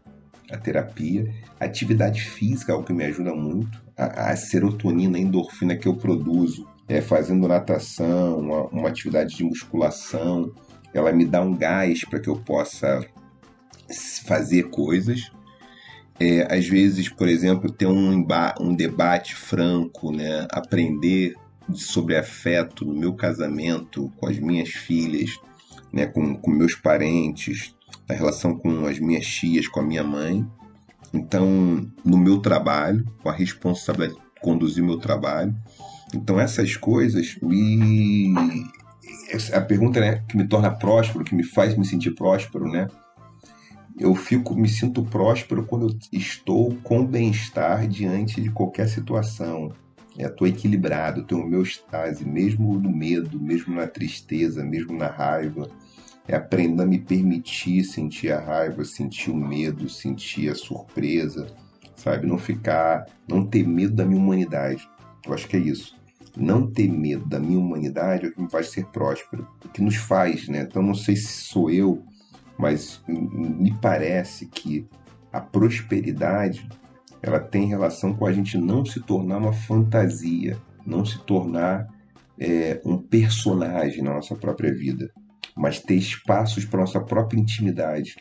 [0.50, 3.82] A terapia, atividade física é o que me ajuda muito.
[3.96, 9.44] A, a serotonina, a endorfina que eu produzo é, fazendo natação, uma, uma atividade de
[9.44, 10.52] musculação,
[10.94, 13.04] ela me dá um gás para que eu possa
[14.24, 15.30] fazer coisas.
[16.18, 18.26] É, às vezes, por exemplo, ter um,
[18.60, 20.46] um debate franco, né?
[20.50, 21.34] aprender
[21.74, 25.38] sobre afeto no meu casamento, com as minhas filhas,
[25.92, 27.74] né, com, com meus parentes,
[28.08, 30.46] na relação com as minhas tias, com a minha mãe.
[31.12, 35.54] Então, no meu trabalho, com a responsabilidade de conduzir meu trabalho.
[36.14, 38.34] Então, essas coisas me.
[39.52, 42.86] A pergunta né, que me torna próspero, que me faz me sentir próspero, né?
[43.98, 49.72] Eu fico, me sinto próspero quando eu estou com bem-estar diante de qualquer situação
[50.18, 55.68] Estou é, equilibrado, tenho homeostase, mesmo no medo, mesmo na tristeza, mesmo na raiva.
[56.26, 61.46] É aprender a me permitir sentir a raiva, sentir o medo, sentir a surpresa,
[61.94, 62.26] sabe?
[62.26, 64.88] Não ficar, não ter medo da minha humanidade.
[65.24, 65.96] Eu acho que é isso.
[66.36, 69.80] Não ter medo da minha humanidade é o que me faz ser próspero, o que
[69.80, 70.62] nos faz, né?
[70.62, 72.02] Então não sei se sou eu,
[72.58, 74.86] mas me parece que
[75.32, 76.68] a prosperidade
[77.26, 80.56] ela tem relação com a gente não se tornar uma fantasia,
[80.86, 81.88] não se tornar
[82.38, 85.10] é, um personagem na nossa própria vida,
[85.56, 88.14] mas ter espaços para nossa própria intimidade.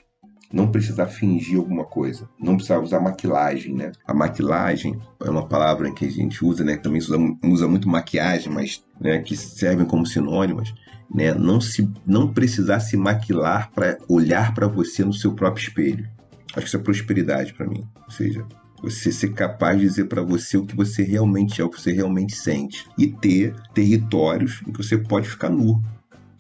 [0.51, 3.91] Não precisar fingir alguma coisa, não precisar usar maquilagem, né?
[4.07, 6.77] A maquilagem é uma palavra que a gente usa, né?
[6.77, 10.73] Também usa, usa muito maquiagem, mas né, que servem como sinônimas,
[11.13, 11.33] né?
[11.33, 16.07] Não se, não precisar se maquilar para olhar para você no seu próprio espelho.
[16.51, 17.83] Acho que isso é prosperidade para mim.
[18.05, 18.45] Ou seja,
[18.81, 21.91] você ser capaz de dizer para você o que você realmente é, o que você
[21.91, 22.87] realmente sente.
[22.97, 25.81] E ter territórios em que você pode ficar nu,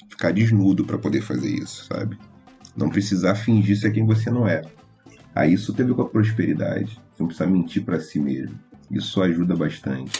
[0.09, 2.17] ficar desnudo para poder fazer isso, sabe?
[2.75, 4.61] Não precisar fingir ser quem você não é.
[5.33, 6.99] Aí isso teve com a prosperidade.
[7.13, 8.57] Você não precisa mentir para si mesmo.
[8.91, 10.11] Isso ajuda bastante.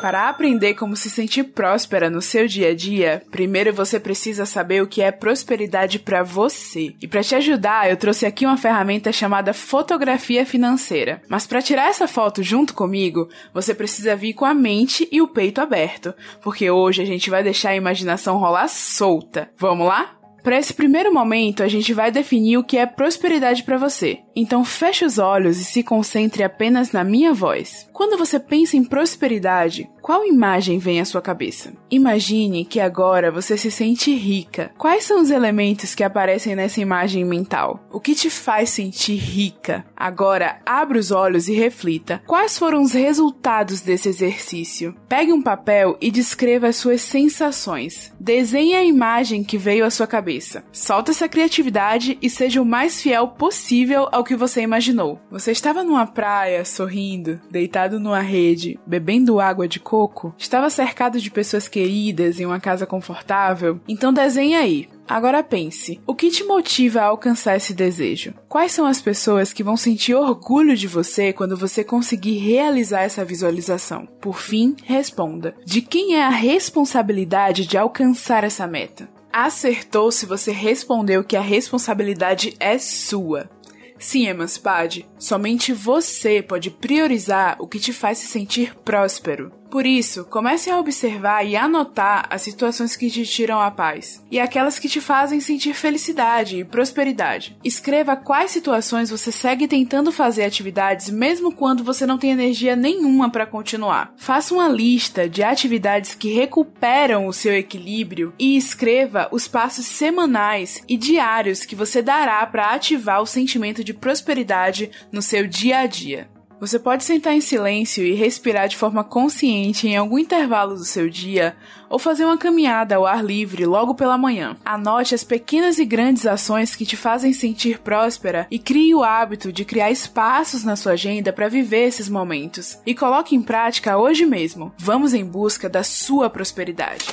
[0.00, 4.82] Para aprender como se sentir próspera no seu dia a dia, primeiro você precisa saber
[4.82, 6.94] o que é prosperidade para você.
[7.00, 11.22] E para te ajudar, eu trouxe aqui uma ferramenta chamada fotografia financeira.
[11.28, 15.28] Mas para tirar essa foto junto comigo, você precisa vir com a mente e o
[15.28, 19.50] peito aberto, porque hoje a gente vai deixar a imaginação rolar solta.
[19.58, 20.15] Vamos lá?
[20.46, 24.20] Para esse primeiro momento, a gente vai definir o que é prosperidade para você.
[24.36, 27.88] Então feche os olhos e se concentre apenas na minha voz.
[27.92, 31.72] Quando você pensa em prosperidade, qual imagem vem à sua cabeça?
[31.90, 34.70] Imagine que agora você se sente rica.
[34.78, 37.84] Quais são os elementos que aparecem nessa imagem mental?
[37.90, 39.84] O que te faz sentir rica?
[39.96, 42.22] Agora, abra os olhos e reflita.
[42.24, 44.94] Quais foram os resultados desse exercício?
[45.08, 48.12] Pegue um papel e descreva as suas sensações.
[48.20, 50.35] Desenhe a imagem que veio à sua cabeça.
[50.72, 55.20] Solta essa criatividade e seja o mais fiel possível ao que você imaginou.
[55.30, 61.30] Você estava numa praia, sorrindo, deitado numa rede, bebendo água de coco estava cercado de
[61.30, 64.88] pessoas queridas em uma casa confortável, então desenhe aí.
[65.08, 68.34] Agora pense, o que te motiva a alcançar esse desejo?
[68.48, 73.24] Quais são as pessoas que vão sentir orgulho de você quando você conseguir realizar essa
[73.24, 74.04] visualização?
[74.20, 79.08] Por fim, responda: de quem é a responsabilidade de alcançar essa meta?
[79.38, 83.50] Acertou se você respondeu que a responsabilidade é sua.
[83.98, 89.52] Sim, Emancipade, somente você pode priorizar o que te faz se sentir próspero.
[89.70, 94.38] Por isso, comece a observar e anotar as situações que te tiram a paz e
[94.38, 97.56] aquelas que te fazem sentir felicidade e prosperidade.
[97.64, 103.30] Escreva quais situações você segue tentando fazer atividades mesmo quando você não tem energia nenhuma
[103.30, 104.12] para continuar.
[104.16, 110.82] Faça uma lista de atividades que recuperam o seu equilíbrio e escreva os passos semanais
[110.88, 115.86] e diários que você dará para ativar o sentimento de prosperidade no seu dia a
[115.86, 116.35] dia.
[116.58, 121.08] Você pode sentar em silêncio e respirar de forma consciente em algum intervalo do seu
[121.08, 121.54] dia
[121.88, 124.56] ou fazer uma caminhada ao ar livre logo pela manhã.
[124.64, 129.52] Anote as pequenas e grandes ações que te fazem sentir próspera e crie o hábito
[129.52, 132.78] de criar espaços na sua agenda para viver esses momentos.
[132.86, 134.72] E coloque em prática hoje mesmo.
[134.78, 137.06] Vamos em busca da sua prosperidade.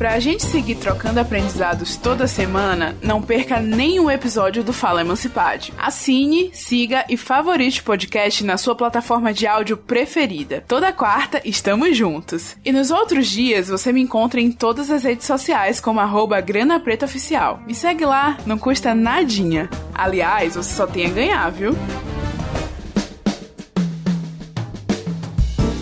[0.00, 5.74] Pra gente seguir trocando aprendizados toda semana, não perca nenhum episódio do Fala Emancipade.
[5.76, 10.64] Assine, siga e favorite o podcast na sua plataforma de áudio preferida.
[10.66, 12.56] Toda quarta estamos juntos.
[12.64, 16.00] E nos outros dias você me encontra em todas as redes sociais como
[16.40, 17.62] Grana Preta Oficial.
[17.66, 19.68] Me segue lá, não custa nadinha.
[19.94, 21.76] Aliás, você só tem a ganhar, viu?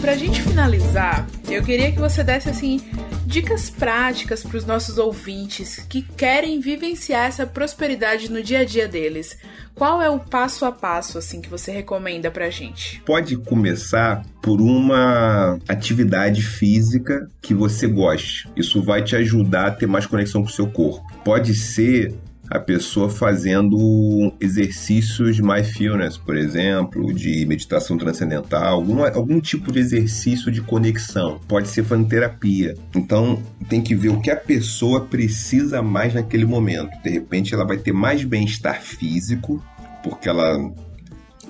[0.08, 2.80] Pra gente finalizar, eu queria que você desse assim
[3.26, 8.88] dicas práticas para os nossos ouvintes que querem vivenciar essa prosperidade no dia a dia
[8.88, 9.36] deles.
[9.74, 13.02] Qual é o passo a passo assim que você recomenda pra gente?
[13.04, 18.48] Pode começar por uma atividade física que você goste.
[18.56, 21.06] Isso vai te ajudar a ter mais conexão com o seu corpo.
[21.22, 22.14] Pode ser
[22.50, 30.50] a pessoa fazendo exercícios mindfulness, por exemplo, de meditação transcendental, algum, algum tipo de exercício
[30.50, 31.38] de conexão.
[31.46, 32.74] Pode ser fazendo terapia.
[32.94, 36.90] Então, tem que ver o que a pessoa precisa mais naquele momento.
[37.02, 39.62] De repente, ela vai ter mais bem-estar físico,
[40.02, 40.72] porque ela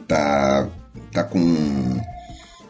[0.09, 0.69] tá,
[1.13, 1.39] tá com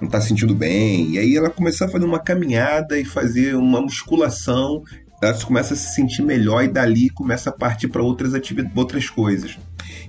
[0.01, 1.11] não está sentindo bem.
[1.11, 4.83] E aí ela começar a fazer uma caminhada e fazer uma musculação
[5.21, 9.11] ela começa a se sentir melhor e dali começa a partir para outras atividades, outras
[9.11, 9.59] coisas.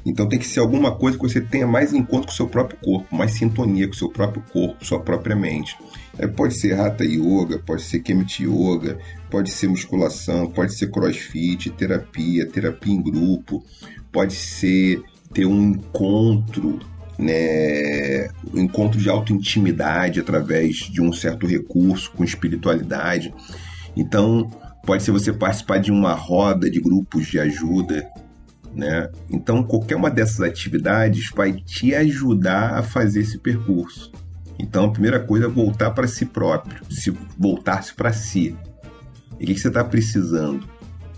[0.06, 2.80] Então tem que ser alguma coisa que você tenha mais encontro com o seu próprio
[2.80, 5.76] corpo, mais sintonia com o seu próprio corpo, sua própria mente.
[6.18, 9.00] É, pode ser Hatha Yoga, pode ser Kemiti Yoga,
[9.30, 13.64] pode ser musculação, pode ser crossfit, terapia, terapia em grupo,
[14.12, 15.02] pode ser
[15.34, 16.80] ter um encontro
[17.18, 23.34] né, um encontro de auto-intimidade através de um certo recurso com espiritualidade.
[23.96, 24.50] Então,
[24.90, 28.10] Pode ser você participar de uma roda de grupos de ajuda,
[28.74, 29.08] Né?
[29.30, 34.12] Então, qualquer uma dessas atividades vai te ajudar a fazer esse percurso.
[34.58, 38.58] Então, a primeira coisa é voltar para si próprio, se voltar-se para si.
[39.40, 40.68] E o que você está precisando?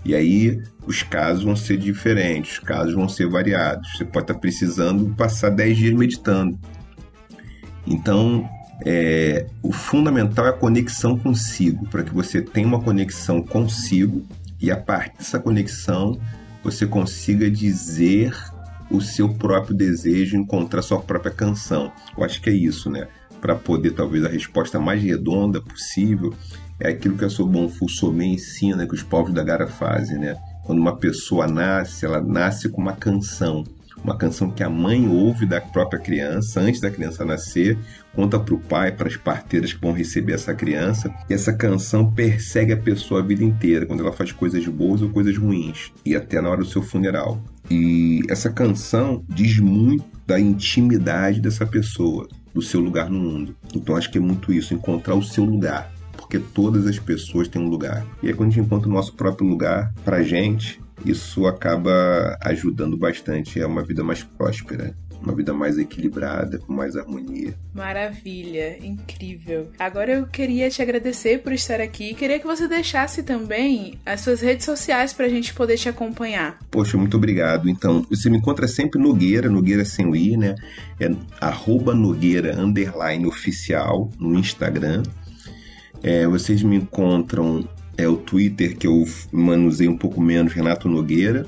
[0.04, 3.90] E aí, os casos vão ser diferentes, os casos vão ser variados.
[3.96, 6.60] Você pode estar tá precisando passar 10 dias meditando.
[7.86, 8.46] Então,
[8.84, 14.24] é, o fundamental é a conexão consigo, para que você tenha uma conexão consigo
[14.60, 16.18] e a partir dessa conexão
[16.62, 18.32] você consiga dizer
[18.90, 21.90] o seu próprio desejo, encontrar sua própria canção.
[22.16, 23.08] Eu acho que é isso, né?
[23.40, 26.32] Para poder, talvez, a resposta mais redonda possível
[26.78, 30.36] é aquilo que a Sobon Fusomé ensina, que os povos da Gara fazem, né?
[30.64, 33.64] Quando uma pessoa nasce, ela nasce com uma canção
[34.02, 37.78] uma canção que a mãe ouve da própria criança antes da criança nascer,
[38.14, 42.10] conta para o pai, para as parteiras que vão receber essa criança, e essa canção
[42.10, 46.14] persegue a pessoa a vida inteira, quando ela faz coisas boas ou coisas ruins, e
[46.14, 47.42] até na hora do seu funeral.
[47.70, 53.56] E essa canção diz muito da intimidade dessa pessoa, do seu lugar no mundo.
[53.74, 55.92] Então acho que é muito isso, encontrar o seu lugar
[56.32, 58.06] porque todas as pessoas têm um lugar.
[58.22, 62.96] E aí, quando a gente encontra o nosso próprio lugar pra gente, isso acaba ajudando
[62.96, 67.54] bastante a uma vida mais próspera uma vida mais equilibrada, com mais harmonia.
[67.72, 69.70] Maravilha, incrível.
[69.78, 72.12] Agora eu queria te agradecer por estar aqui.
[72.14, 76.58] Queria que você deixasse também as suas redes sociais para a gente poder te acompanhar.
[76.70, 77.68] Poxa, muito obrigado.
[77.68, 80.54] Então, você me encontra sempre Nogueira, Nogueira sem o I, né?
[81.00, 81.08] É
[81.40, 85.02] arroba Nogueira underline oficial no Instagram.
[86.02, 87.64] É, vocês me encontram
[87.96, 91.46] é o Twitter que eu manusei um pouco menos, Renato Nogueira.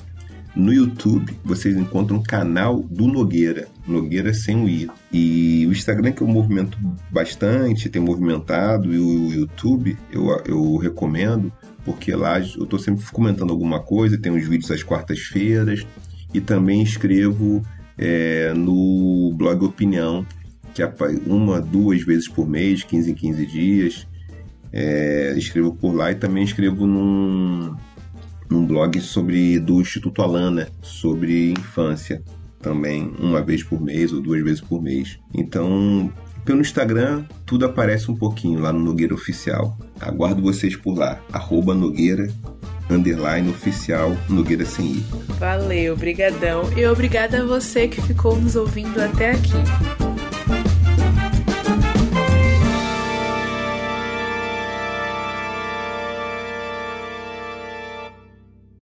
[0.55, 4.89] No YouTube vocês encontram o canal do Nogueira, Nogueira sem o I.
[5.13, 6.79] E o Instagram que eu movimento
[7.11, 11.53] bastante, tem movimentado, e o YouTube eu, eu recomendo,
[11.85, 15.85] porque lá eu estou sempre comentando alguma coisa, tem uns vídeos às quartas-feiras,
[16.33, 17.63] e também escrevo
[17.99, 20.25] é, no blog Opinião,
[20.73, 20.93] que é
[21.27, 24.07] uma, duas vezes por mês, 15 em 15 dias.
[24.77, 27.77] É, escrevo por lá e também escrevo num,
[28.51, 32.21] num blog sobre do Instituto Alana, sobre infância,
[32.61, 35.21] também uma vez por mês ou duas vezes por mês.
[35.33, 36.13] Então,
[36.45, 39.79] pelo Instagram, tudo aparece um pouquinho lá no Nogueira Oficial.
[40.01, 42.29] Aguardo vocês por lá, arroba Nogueira,
[42.91, 45.05] underline oficial, Nogueira sem I.
[45.39, 46.71] Valeu, brigadão.
[46.77, 50.04] E obrigada a você que ficou nos ouvindo até aqui.